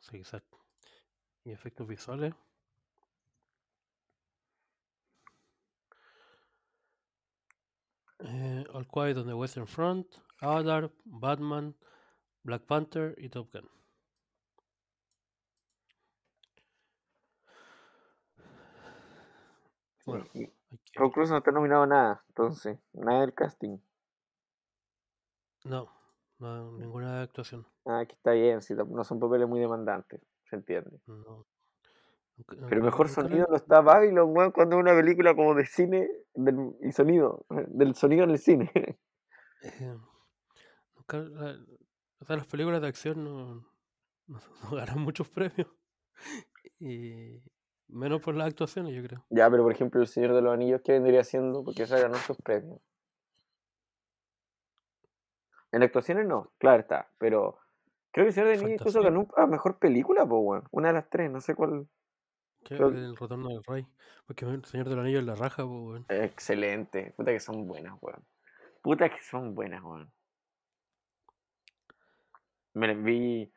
[0.00, 0.64] Sí, exacto.
[1.44, 2.32] Y efectos visuales.
[8.94, 10.06] Quiet on the Western Front,
[10.40, 11.74] Avatar, Batman,
[12.44, 13.68] Black Panther y Top Gun.
[20.04, 20.46] Bueno, Y
[20.94, 21.10] Tom.
[21.10, 23.78] Cruise no está nominado a nada, entonces, nada del casting.
[25.64, 25.90] No,
[26.38, 27.66] no, ninguna actuación.
[27.86, 31.00] Ah, que está bien, si no son papeles muy demandantes, se entiende.
[31.06, 31.46] No.
[32.46, 36.10] Pero el mejor sonido no está Babylon, weón, cuando es una película como de cine
[36.34, 38.70] del- y sonido, del sonido en el cine.
[39.62, 39.96] eh,
[41.08, 41.58] la-
[42.20, 43.54] o sea, las películas de acción no,
[44.26, 45.68] no, no ganan muchos premios.
[46.80, 47.40] Y
[47.94, 49.24] menos por las actuaciones, yo creo.
[49.30, 51.64] ya, pero por ejemplo, El Señor de los Anillos, ¿qué vendría siendo?
[51.64, 52.80] Porque esa ganó sus premios.
[55.72, 57.58] En actuaciones no, claro está, pero
[58.12, 60.64] creo que El Señor de los Anillos incluso ganó a mejor película, pues, weón.
[60.70, 61.88] Una de las tres, no sé cuál.
[62.70, 63.86] El retorno del rey.
[64.26, 66.06] Porque el Señor del Anillo es la raja, pues, weón.
[66.08, 67.12] Excelente.
[67.16, 68.24] Puta que son buenas, weón.
[68.82, 70.12] Puta que son buenas, weón.
[72.74, 73.52] Me vi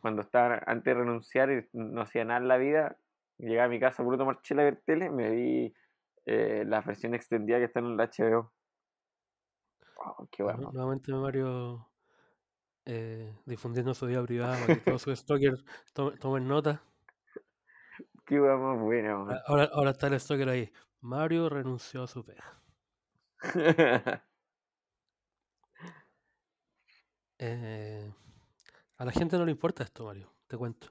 [0.00, 2.96] cuando estaba antes de renunciar y no hacía nada en la vida.
[3.38, 5.10] Llegaba a mi casa por tomar chela y ver tele.
[5.10, 5.74] Me vi
[6.26, 8.52] eh, la versión extendida que está en el HBO.
[9.96, 10.72] Wow, qué Nueva- bueno.
[10.72, 11.88] Nuevamente Mario
[12.84, 16.82] eh, difundiendo su vida privada para que todos sus stalkers to- tomen nota.
[18.26, 19.30] Qué más weón.
[19.32, 20.70] Ah, Ahora, ahora está el stalker ahí.
[21.00, 22.60] Mario renunció a su pega.
[27.38, 28.12] Eh,
[28.98, 30.32] a la gente no le importa esto, Mario.
[30.46, 30.88] Te cuento.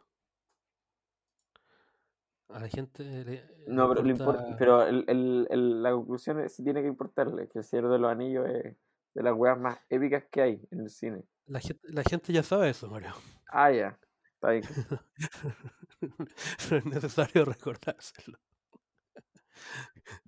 [2.50, 6.40] A la gente le, No, pero, le impor- importa- pero el- el- el- la conclusión
[6.40, 8.78] es, sí tiene que importarle, que el Señor de los Anillos es
[9.14, 11.24] de las weas más épicas que hay en el cine.
[11.48, 13.14] la, gente, la gente ya sabe eso, Mario.
[13.50, 14.00] Ah, ya.
[14.36, 14.64] Está bien.
[16.72, 18.38] no es necesario recordárselo.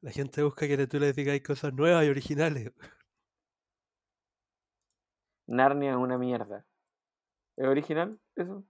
[0.02, 2.72] La gente busca que tú le digas cosas nuevas y originales.
[5.48, 6.66] Narnia es una mierda.
[7.60, 8.64] ¿Es original eso?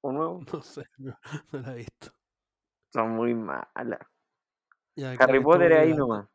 [0.00, 0.40] ¿O nuevo?
[0.52, 1.16] No sé, no,
[1.52, 2.10] no la he visto.
[2.92, 4.00] Son muy malas.
[4.96, 6.28] Ya, Harry Potter es ahí nomás.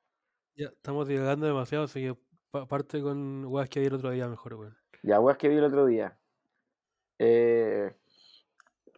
[0.55, 2.17] Ya, estamos divagando demasiado, así que
[2.49, 4.77] pa- parte con weas que vi el otro día mejor, weón.
[5.03, 6.17] Ya, weas que vi el otro día.
[7.19, 7.93] Eh,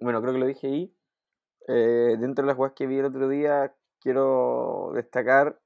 [0.02, 0.96] bueno, creo que lo dije ahí.
[1.68, 5.60] Eh, dentro de las weas que vi el otro día, quiero destacar.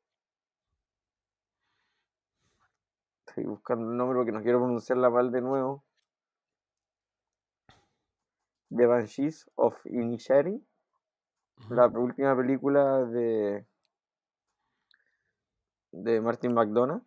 [3.28, 5.84] Estoy buscando el nombre porque no quiero pronunciarla mal de nuevo.
[8.76, 10.66] The Banshees of Inisherin.
[11.68, 13.66] La última película de
[15.94, 17.04] de Martin McDonagh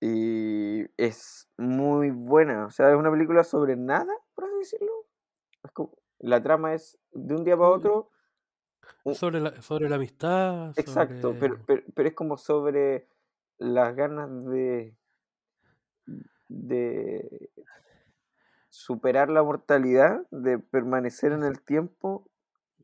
[0.00, 4.92] y es muy buena, o sea, es una película sobre nada, por así decirlo.
[5.62, 8.10] Es como- la trama es de un día para Mm, otro,
[9.12, 13.08] sobre la, sobre la amistad, exacto, pero, pero, pero es como sobre
[13.58, 14.96] las ganas de
[16.48, 17.50] de
[18.74, 22.28] superar la mortalidad, de permanecer en el tiempo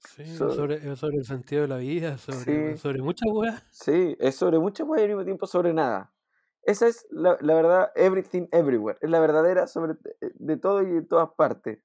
[0.05, 2.77] sí, so- sobre, es sobre el sentido de la vida, sobre, Sí.
[2.77, 3.65] sobre muchas weas.
[3.71, 6.15] Sí, es sobre muchas cosas y al mismo tiempo sobre nada.
[6.63, 8.99] Esa es la, la verdad, everything everywhere.
[9.03, 11.81] Es la verdadera sobre de, de todo y de todas partes.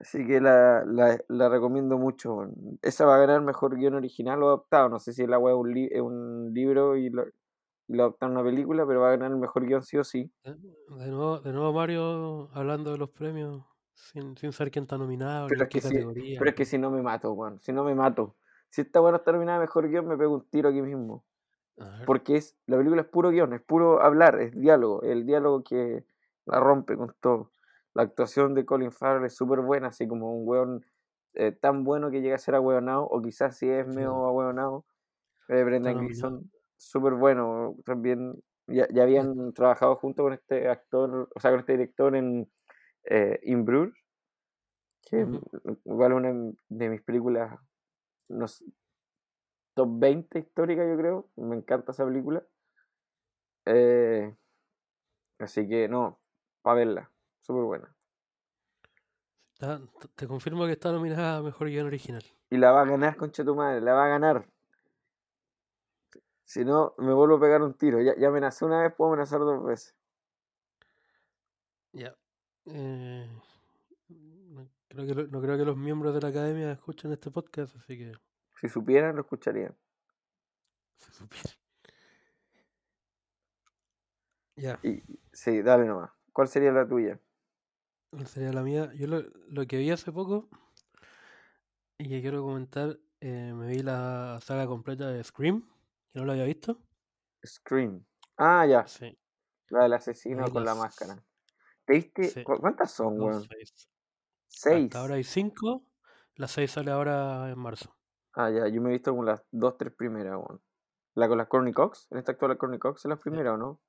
[0.00, 2.38] Así que la, la, la recomiendo mucho.
[2.82, 4.88] Esa va a ganar mejor guion original o adaptado.
[4.88, 7.24] No sé si la web es un, li- es un libro y lo,
[7.88, 10.04] y lo adaptaron a una película, pero va a ganar el mejor guion sí o
[10.04, 10.30] sí.
[10.44, 13.64] De, de nuevo, de nuevo Mario hablando de los premios
[13.94, 16.38] sin, sin saber quién está nominado, Pero es que categoría.
[16.38, 17.60] pero es que si no me mato, Juan.
[17.60, 18.36] Si no me mato.
[18.70, 21.24] Si esta buena está nominada mejor guion, me pego un tiro aquí mismo.
[22.06, 26.04] Porque es la película es puro guion, es puro hablar, es diálogo, el diálogo que
[26.46, 27.52] la rompe con todo.
[27.94, 30.84] La actuación de Colin Farrell es súper buena, así como un weón
[31.34, 33.94] eh, tan bueno que llega a ser ahueonado, o quizás si es Sí.
[33.94, 34.84] medio ahueonado.
[35.48, 35.98] Eh, Brendan.
[35.98, 36.51] Gleeson,
[36.82, 41.72] súper bueno, también ya, ya habían trabajado junto con este actor, o sea, con este
[41.72, 42.50] director en
[43.04, 43.94] eh, In Bruges,
[45.02, 45.26] que
[45.84, 46.32] igual una
[46.68, 47.58] de mis películas,
[48.28, 48.64] no sé,
[49.74, 51.30] top 20 histórica, yo creo.
[51.36, 52.42] Me encanta esa película.
[53.64, 54.34] Eh,
[55.38, 56.20] así que no,
[56.62, 57.10] para verla,
[57.40, 57.94] súper buena.
[60.14, 62.24] te confirmo que está nominada a mejor guion original.
[62.50, 64.51] Y la va a ganar, concha tu madre, la va a ganar.
[66.44, 68.00] Si no, me vuelvo a pegar un tiro.
[68.00, 69.96] Ya, ya amenacé una vez, puedo amenazar dos veces.
[71.92, 72.16] Ya.
[72.66, 73.26] Eh,
[74.08, 77.76] no, creo que, lo- no creo que los miembros de la academia escuchen este podcast,
[77.76, 78.12] así que
[78.60, 79.76] Si supieran, lo escucharían.
[80.98, 81.50] se supiera.
[84.56, 86.10] Ya, Y sí, dale nomás.
[86.32, 87.18] ¿Cuál sería la tuya?
[88.10, 88.92] ¿cuál sería la mía?
[88.94, 90.48] Yo lo, lo que vi hace poco
[91.98, 95.66] y que quiero comentar, eh, me vi la saga completa de Scream,
[96.14, 96.78] no lo había visto.
[97.44, 98.04] Scream.
[98.36, 98.86] Ah, ya.
[98.86, 99.18] Sí.
[99.68, 101.22] La del asesino con la máscara.
[101.84, 102.24] ¿Te viste?
[102.24, 102.44] Sí.
[102.44, 103.42] ¿Cuántas son, weón?
[103.48, 103.88] seis.
[104.48, 104.84] Seis.
[104.86, 105.86] Hasta ahora hay cinco.
[106.36, 107.96] La seis sale ahora en marzo.
[108.34, 108.68] Ah, ya.
[108.68, 110.62] Yo me he visto como las dos, tres primeras, weón.
[111.14, 112.06] La con la Courtney Cox.
[112.10, 113.80] En esta actual la Courtney Cox es la primera, ¿o no?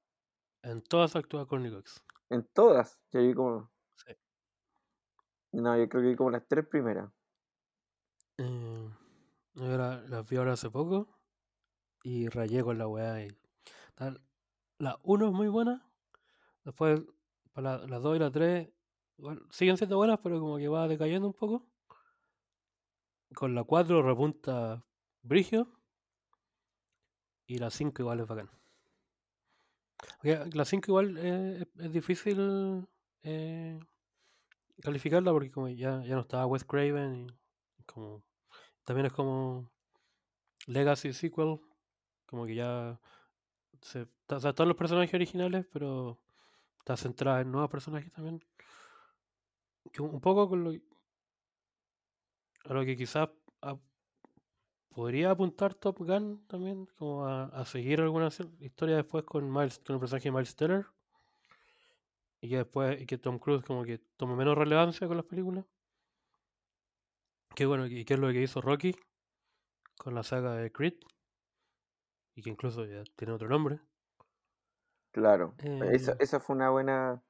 [0.62, 2.04] En todas actúa Courtney Cox.
[2.30, 3.00] En todas.
[3.12, 3.72] Yo vi como.
[3.96, 4.14] Sí.
[5.54, 7.12] No, yo creo que vi como las tres primeras.
[8.38, 8.90] Eh,
[9.54, 11.08] yo la- las vi ahora hace poco
[12.04, 13.26] y rayé con la weá.
[13.26, 13.30] Y,
[13.96, 14.22] tal.
[14.78, 15.90] La 1 es muy buena.
[16.64, 17.02] Después,
[17.54, 18.70] para la- las 2 y la 3
[19.52, 21.66] siguen siendo buenas, pero como que va decayendo un poco.
[23.34, 24.86] Con la 4 repunta
[25.24, 25.68] Brigio.
[27.48, 28.50] Y la 5 igual es bacán.
[30.18, 32.88] Porque la 5 igual es, es difícil
[33.24, 33.80] eh,
[34.82, 37.28] calificarla porque como ya, ya no estaba Wes Craven
[37.78, 38.24] y como
[38.84, 39.70] también es como
[40.68, 41.60] Legacy Sequel,
[42.34, 43.00] como que ya
[43.80, 46.20] se, o sea, están los personajes originales, pero
[46.80, 48.44] está centrada en nuevos personajes también.
[49.92, 50.72] Que un poco con lo,
[52.66, 53.30] a lo que quizás
[54.90, 58.30] podría apuntar Top Gun también, como a, seguir alguna
[58.62, 60.88] historia después con Miles, con el personaje de Miles Teller.
[62.42, 65.66] Y que después, y que Tom Cruise como que tome menos relevancia con las películas.
[67.54, 68.96] Que bueno, y que es lo que hizo Rocky
[70.00, 70.96] con la saga de Creed.
[72.36, 73.80] Y que incluso ya tiene otro nombre.
[75.12, 75.54] Claro.
[75.92, 77.24] Esa, Eh, esa fue una buena.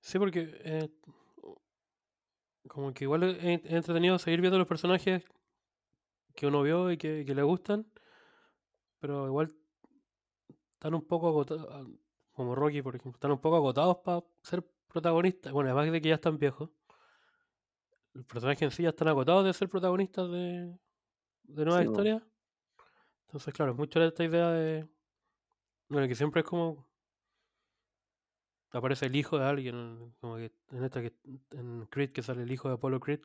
[0.00, 0.90] Sí, porque eh,
[2.68, 5.24] como que igual es es entretenido seguir viendo los personajes
[6.34, 7.86] que uno vio y que, que le gustan,
[9.00, 9.54] pero igual
[10.74, 11.88] están un poco agotados,
[12.32, 15.52] como Rocky, por ejemplo, están un poco agotados para ser protagonistas.
[15.52, 16.70] Bueno, además de que ya están viejos,
[18.12, 20.78] los personajes en sí ya están agotados de ser protagonistas de,
[21.48, 22.22] de nuevas Sí, historias.
[23.26, 24.88] Entonces, claro, es mucho esta idea de.
[25.88, 26.86] Bueno, que siempre es como.
[28.70, 31.14] Aparece el hijo de alguien, como que en esta que.
[31.50, 33.20] En Creed que sale el hijo de Apollo Creed.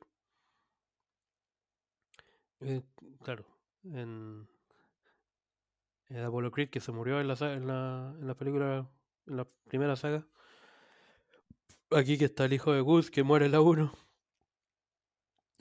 [2.61, 2.81] Eh,
[3.21, 3.45] claro,
[3.83, 4.47] en,
[6.09, 8.89] en Apollo Creed que se murió en la, en la, en la película,
[9.27, 10.25] en la primera saga.
[11.91, 13.93] Aquí que está el hijo de Gus que muere en la 1.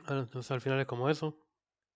[0.06, 1.41] Ah, entonces al final es como eso.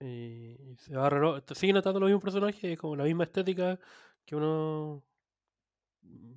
[0.01, 3.78] Y, y se va reno- siguen atando los mismos personajes, es como la misma estética
[4.26, 5.05] que uno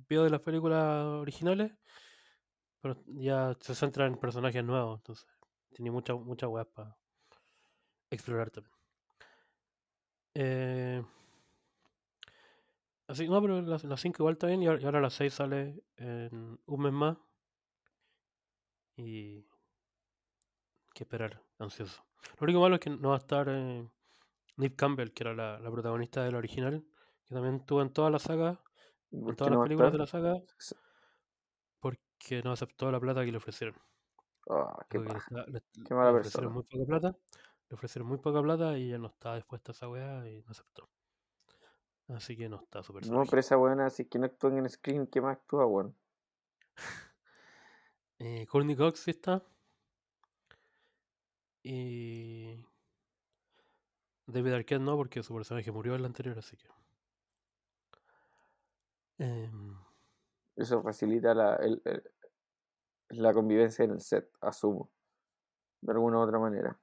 [0.08, 1.72] vio de las películas originales,
[2.80, 5.26] pero ya se centra en personajes nuevos, entonces
[5.72, 6.96] tiene muchas mucha weas para
[8.10, 8.74] explorar también.
[10.34, 11.02] Eh,
[13.08, 15.82] así, no, pero las 5 igual está bien y ahora, y ahora la 6 sale
[15.96, 17.16] en un mes más.
[18.96, 19.44] Y
[20.94, 22.00] que esperar, ansioso.
[22.38, 23.88] Lo único malo es que no va a estar eh,
[24.56, 26.84] Nip Campbell, que era la, la protagonista del original,
[27.26, 28.60] que también estuvo en toda la saga,
[29.10, 30.34] ¿Y en todas no las películas de la saga,
[31.80, 33.76] porque no aceptó la plata que le ofrecieron.
[34.48, 36.54] Ah, qué le, le- Qué le mala ofrecieron persona.
[36.54, 37.16] muy poca plata,
[37.68, 40.50] le ofrecieron muy poca plata y ella no estaba dispuesta a esa weá y no
[40.50, 40.88] aceptó.
[42.08, 44.68] Así que no está su No, pero esa buena, si es que no actúan en
[44.68, 45.96] screen, ¿qué más actúa, weón?
[48.18, 49.42] Eh, Courtney Cox sí está.
[51.62, 52.64] Y
[54.26, 56.68] David Arquette no, porque su personaje murió en la anterior, así que.
[59.18, 59.76] Em,
[60.56, 62.02] Eso facilita la, el- el-
[63.10, 64.90] la convivencia en el set, asumo.
[65.80, 66.78] De alguna u otra manera.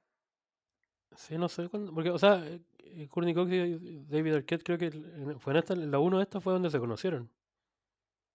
[1.16, 1.92] sí, no sé cuándo.
[1.92, 4.90] Porque, o sea, eh, eh, Courtney Cox y David Arquette creo que
[5.38, 7.30] fue en esta, en la 1 de esta fue donde se conocieron.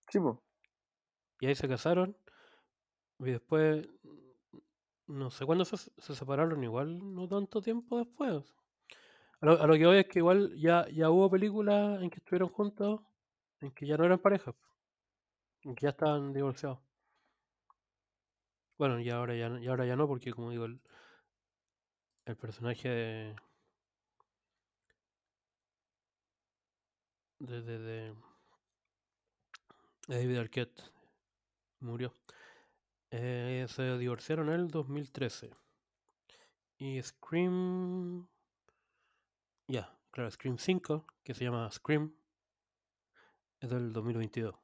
[0.10, 0.41] Sí, po.
[1.39, 2.18] Y ahí se casaron.
[3.20, 3.88] Y después.
[5.20, 8.43] No sé cuándo se, se separaron, igual no tanto tiempo después.
[9.41, 12.18] A lo, a lo que voy es que igual ya, ya hubo películas en que
[12.20, 13.01] estuvieron juntos,
[13.61, 14.55] en que ya no eran pareja,
[15.66, 16.80] en que ya estaban divorciados.
[18.78, 20.80] Bueno, y ahora ya, y ahora ya no, porque como digo, el,
[22.26, 23.36] el personaje de,
[27.61, 28.14] de- de
[30.07, 30.82] David Arquette
[31.82, 32.14] murió.
[33.16, 35.51] Eh, se divorciaron en el 2013.
[36.80, 38.28] Y Scream...
[39.68, 42.11] Ya, claro, Scream 5, que se llama Scream,
[43.59, 44.55] es del 2022.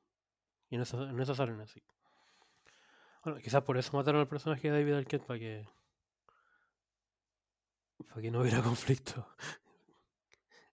[0.71, 1.83] Y en esa, en esa salen así.
[3.23, 5.69] Bueno, quizás por eso mataron al personaje de David Arquette, para que...
[8.07, 9.27] Para que no hubiera conflicto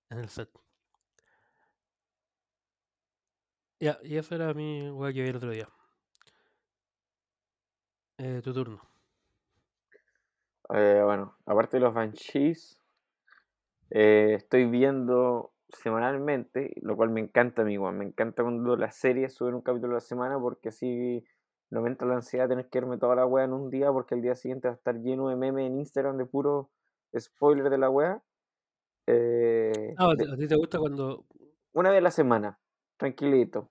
[0.08, 0.48] en el set.
[3.78, 5.68] Ya, y eso era mi weá que vi el otro día.
[8.18, 8.80] Eh, tu turno.
[10.70, 12.80] Eh, bueno, aparte de los Banshees,
[13.90, 17.78] eh, estoy viendo semanalmente, lo cual me encanta a mí.
[17.78, 21.24] Me encanta cuando las series suben un capítulo a la semana porque así
[21.70, 23.92] no me entra la ansiedad de tener que verme toda la wea en un día
[23.92, 26.70] porque el día siguiente va a estar lleno de memes en Instagram de puro
[27.18, 28.22] spoiler de la wea.
[29.06, 31.26] Eh, Ah, ¿a de- ti- a ti te gusta cuando...
[31.74, 32.58] una vez a la semana,
[32.96, 33.70] tranquilito.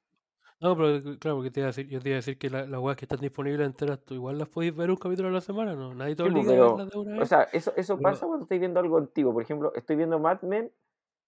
[0.61, 2.65] No, pero claro, porque te iba a decir, yo te iba a decir que la-
[2.65, 5.41] las weas que están disponibles enteras, tú igual las podéis ver un capítulo a la
[5.41, 5.93] semana, ¿no?
[5.93, 7.29] Nadie te Sí, pues, obliga a verlas de una o vez.
[7.29, 9.33] sea, eso, eso pero- pasa cuando estoy viendo algo antiguo.
[9.33, 10.71] Por ejemplo, estoy viendo Mad Men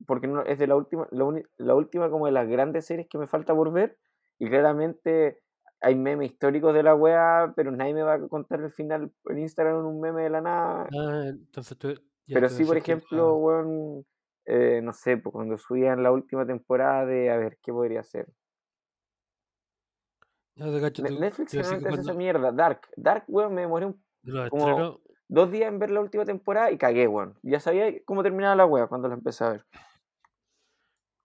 [0.05, 3.07] porque no, es de la última, la, uni- la última como de las grandes series
[3.09, 3.97] que me falta por ver.
[4.39, 5.41] Y claramente
[5.81, 9.39] hay memes históricos de la wea, pero nadie me va a contar el final en
[9.39, 10.87] Instagram en un meme de la nada.
[10.97, 11.89] Ah, entonces tú...
[12.27, 14.05] Pero sí, por decís que ejemplo, la- weón,
[14.45, 18.27] eh, no sé, pues cuando subían la última temporada de, a ver, ¿qué podría ser?
[20.65, 22.51] Te cacho, tú- Netflix que generalmente hace esa mierda.
[22.51, 22.81] Dark.
[22.95, 26.71] Dark, weón, me demoré un- de como estrenos, dos días en ver la última temporada
[26.71, 27.37] y cagué, weón.
[27.43, 29.65] Ya sabía cómo terminaba la wea cuando la empecé a ver.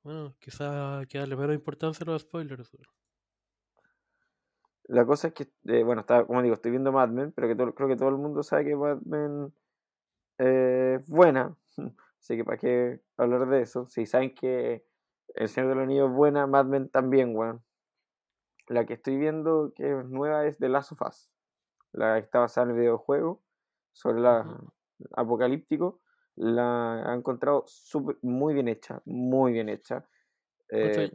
[0.03, 2.73] bueno, quizás que darle menos importancia a los spoilers.
[2.75, 2.87] weón.
[4.89, 7.55] La cosa es que, eh, bueno, está, como digo, estoy viendo Mad Men, pero que
[7.55, 9.55] todo- creo que todo el mundo sabe que Mad Men
[10.39, 11.57] eh, es buena.
[12.21, 13.87] Así que para qué hablar de eso.
[13.87, 14.85] Si saben que
[15.35, 17.63] El Señor de los Anillos es buena, Mad Men también, weón.
[18.69, 21.31] La que estoy viendo que es nueva es The Last of Us.
[21.93, 23.43] La que está basada en el videojuego
[23.93, 24.73] sobre la Ujú.
[25.15, 26.01] apocalíptico.
[26.37, 30.07] La he encontrado súper- muy bien hecha, muy bien hecha.
[30.69, 31.13] ¿Cuánto Eh,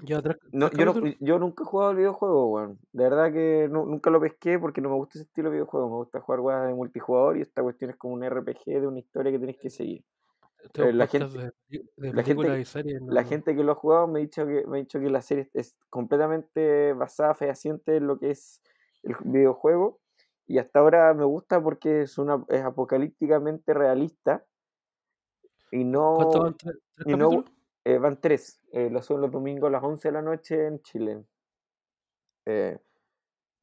[0.51, 2.79] no, yo, no, yo nunca he jugado al videojuego, weón.
[2.91, 5.89] De verdad que nu- nunca lo pesqué porque no me gusta ese estilo de videojuego.
[5.89, 8.99] Me gusta jugar weas de multijugador y esta cuestión es como un RPG de una
[8.99, 10.05] historia que tienes que seguir.
[10.63, 12.99] Este eh, la gente- de, peli- de la gente que-.
[13.07, 15.49] La gente lo ha jugado me ha dicho que, me ha dicho que la serie
[15.53, 18.61] es completamente basada, fehaciente en lo que es
[19.03, 19.99] el videojuego.
[20.47, 24.45] Y hasta ahora me gusta porque es, una, es apocalípticamente realista.
[25.71, 26.15] Y no.
[26.15, 26.57] ¿Cuántos van?
[26.57, 27.45] ¿Tres, tres y no-?
[27.83, 28.61] Eh, van tres.
[28.71, 31.23] Eh, lo suben los domingos a las 11 de la noche en Chile.
[32.45, 32.77] Eh,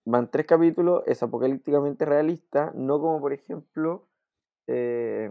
[0.05, 1.03] van tres capítulos.
[1.07, 2.71] Es apocalípticamente realista.
[2.75, 4.09] No como, por ejemplo,
[4.67, 5.31] eh,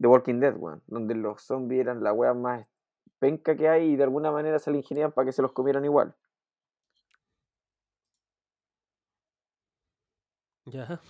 [0.00, 2.66] The Walking Dead, weón, donde los zombies eran la wea más
[3.18, 5.84] penca que hay y de alguna manera se la ingenian para que se los comieran
[5.84, 6.14] igual.
[10.72, 11.00] Ya.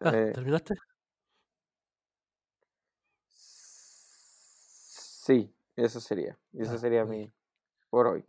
[0.00, 0.74] Ah, Eh, ¿terminaste?
[3.28, 6.38] sí, eso sería.
[6.52, 7.30] Eso Ah, sería mi.
[7.90, 8.24] por hoy.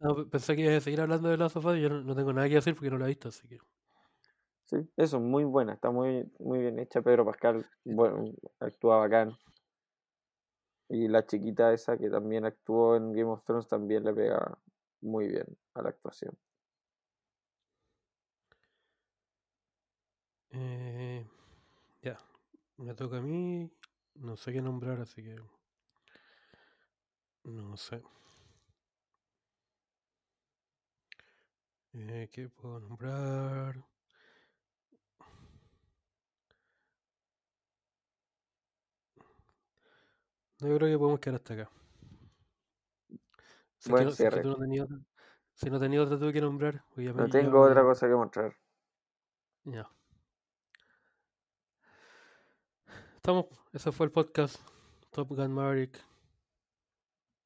[0.00, 2.14] No, pensé que ibas a seguir hablando de Last of Us y yo no, no
[2.14, 3.58] tengo nada que decir porque no la he visto, así que...
[4.66, 7.00] Sí, eso, muy buena, está muy, muy bien hecha.
[7.02, 8.24] Pedro Pascal, bueno,
[8.60, 9.36] actúa bacán.
[10.88, 14.58] Y la chiquita esa que también actuó en Game of Thrones también le pega
[15.00, 16.36] muy bien a la actuación.
[20.50, 21.24] Eh,
[22.02, 22.18] ya,
[22.78, 23.70] me toca a mí.
[24.14, 25.36] No sé qué nombrar, así que...
[27.44, 28.02] No sé.
[31.94, 33.95] Eh, ¿Qué puedo nombrar?
[40.60, 41.70] No, yo creo que podemos quedar hasta acá.
[43.78, 44.40] Si, que Buen si cierre.
[44.40, 44.98] tú no tenías otra,
[45.52, 48.56] si no tenías otra tú que nombrar, No tengo otra cosa que mostrar.
[49.64, 49.90] Ya.
[53.16, 54.56] Estamos, ese fue el podcast
[55.10, 56.02] Top Gun Maverick.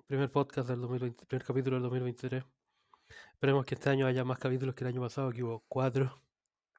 [0.06, 2.44] Primer podcast del 2020, primer capítulo del 2023.
[3.32, 6.22] Esperemos que este año haya más capítulos que el año pasado, que hubo cuatro.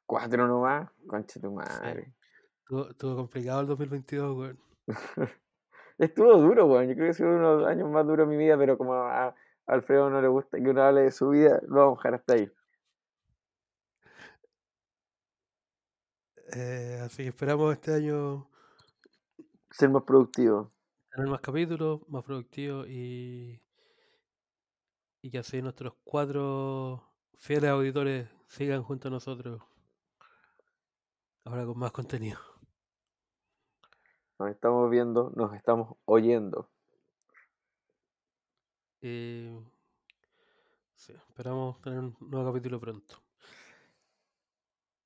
[0.06, 2.14] Cuatro nomás, concha tu madre.
[2.60, 4.60] Estuvo, estuvo complicado el 2022, weón.
[6.02, 6.88] Estuvo duro, weón.
[6.88, 8.76] Yo creo que ha sido uno de los años más duros de mi vida, pero
[8.76, 9.36] como a
[9.68, 12.34] Alfredo no le gusta que uno hable de su vida, lo vamos a dejar hasta
[12.34, 12.52] ahí.
[16.56, 18.50] Eh, así que esperamos este año
[19.70, 20.72] Ser más productivo.
[21.12, 23.62] tener más capítulos, más productivos y,
[25.22, 27.04] y que así nuestros cuatro
[27.38, 29.62] fieles auditores sigan junto a nosotros.
[31.46, 32.51] Ahora con más contenido.
[34.42, 36.68] Nos estamos viendo, nos estamos oyendo.
[39.00, 39.52] Y
[40.96, 43.22] sí, esperamos tener un nuevo capítulo pronto.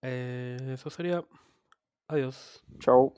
[0.02, 1.22] Eh, eso sería.
[2.08, 2.64] Adiós.
[2.80, 3.14] Chao.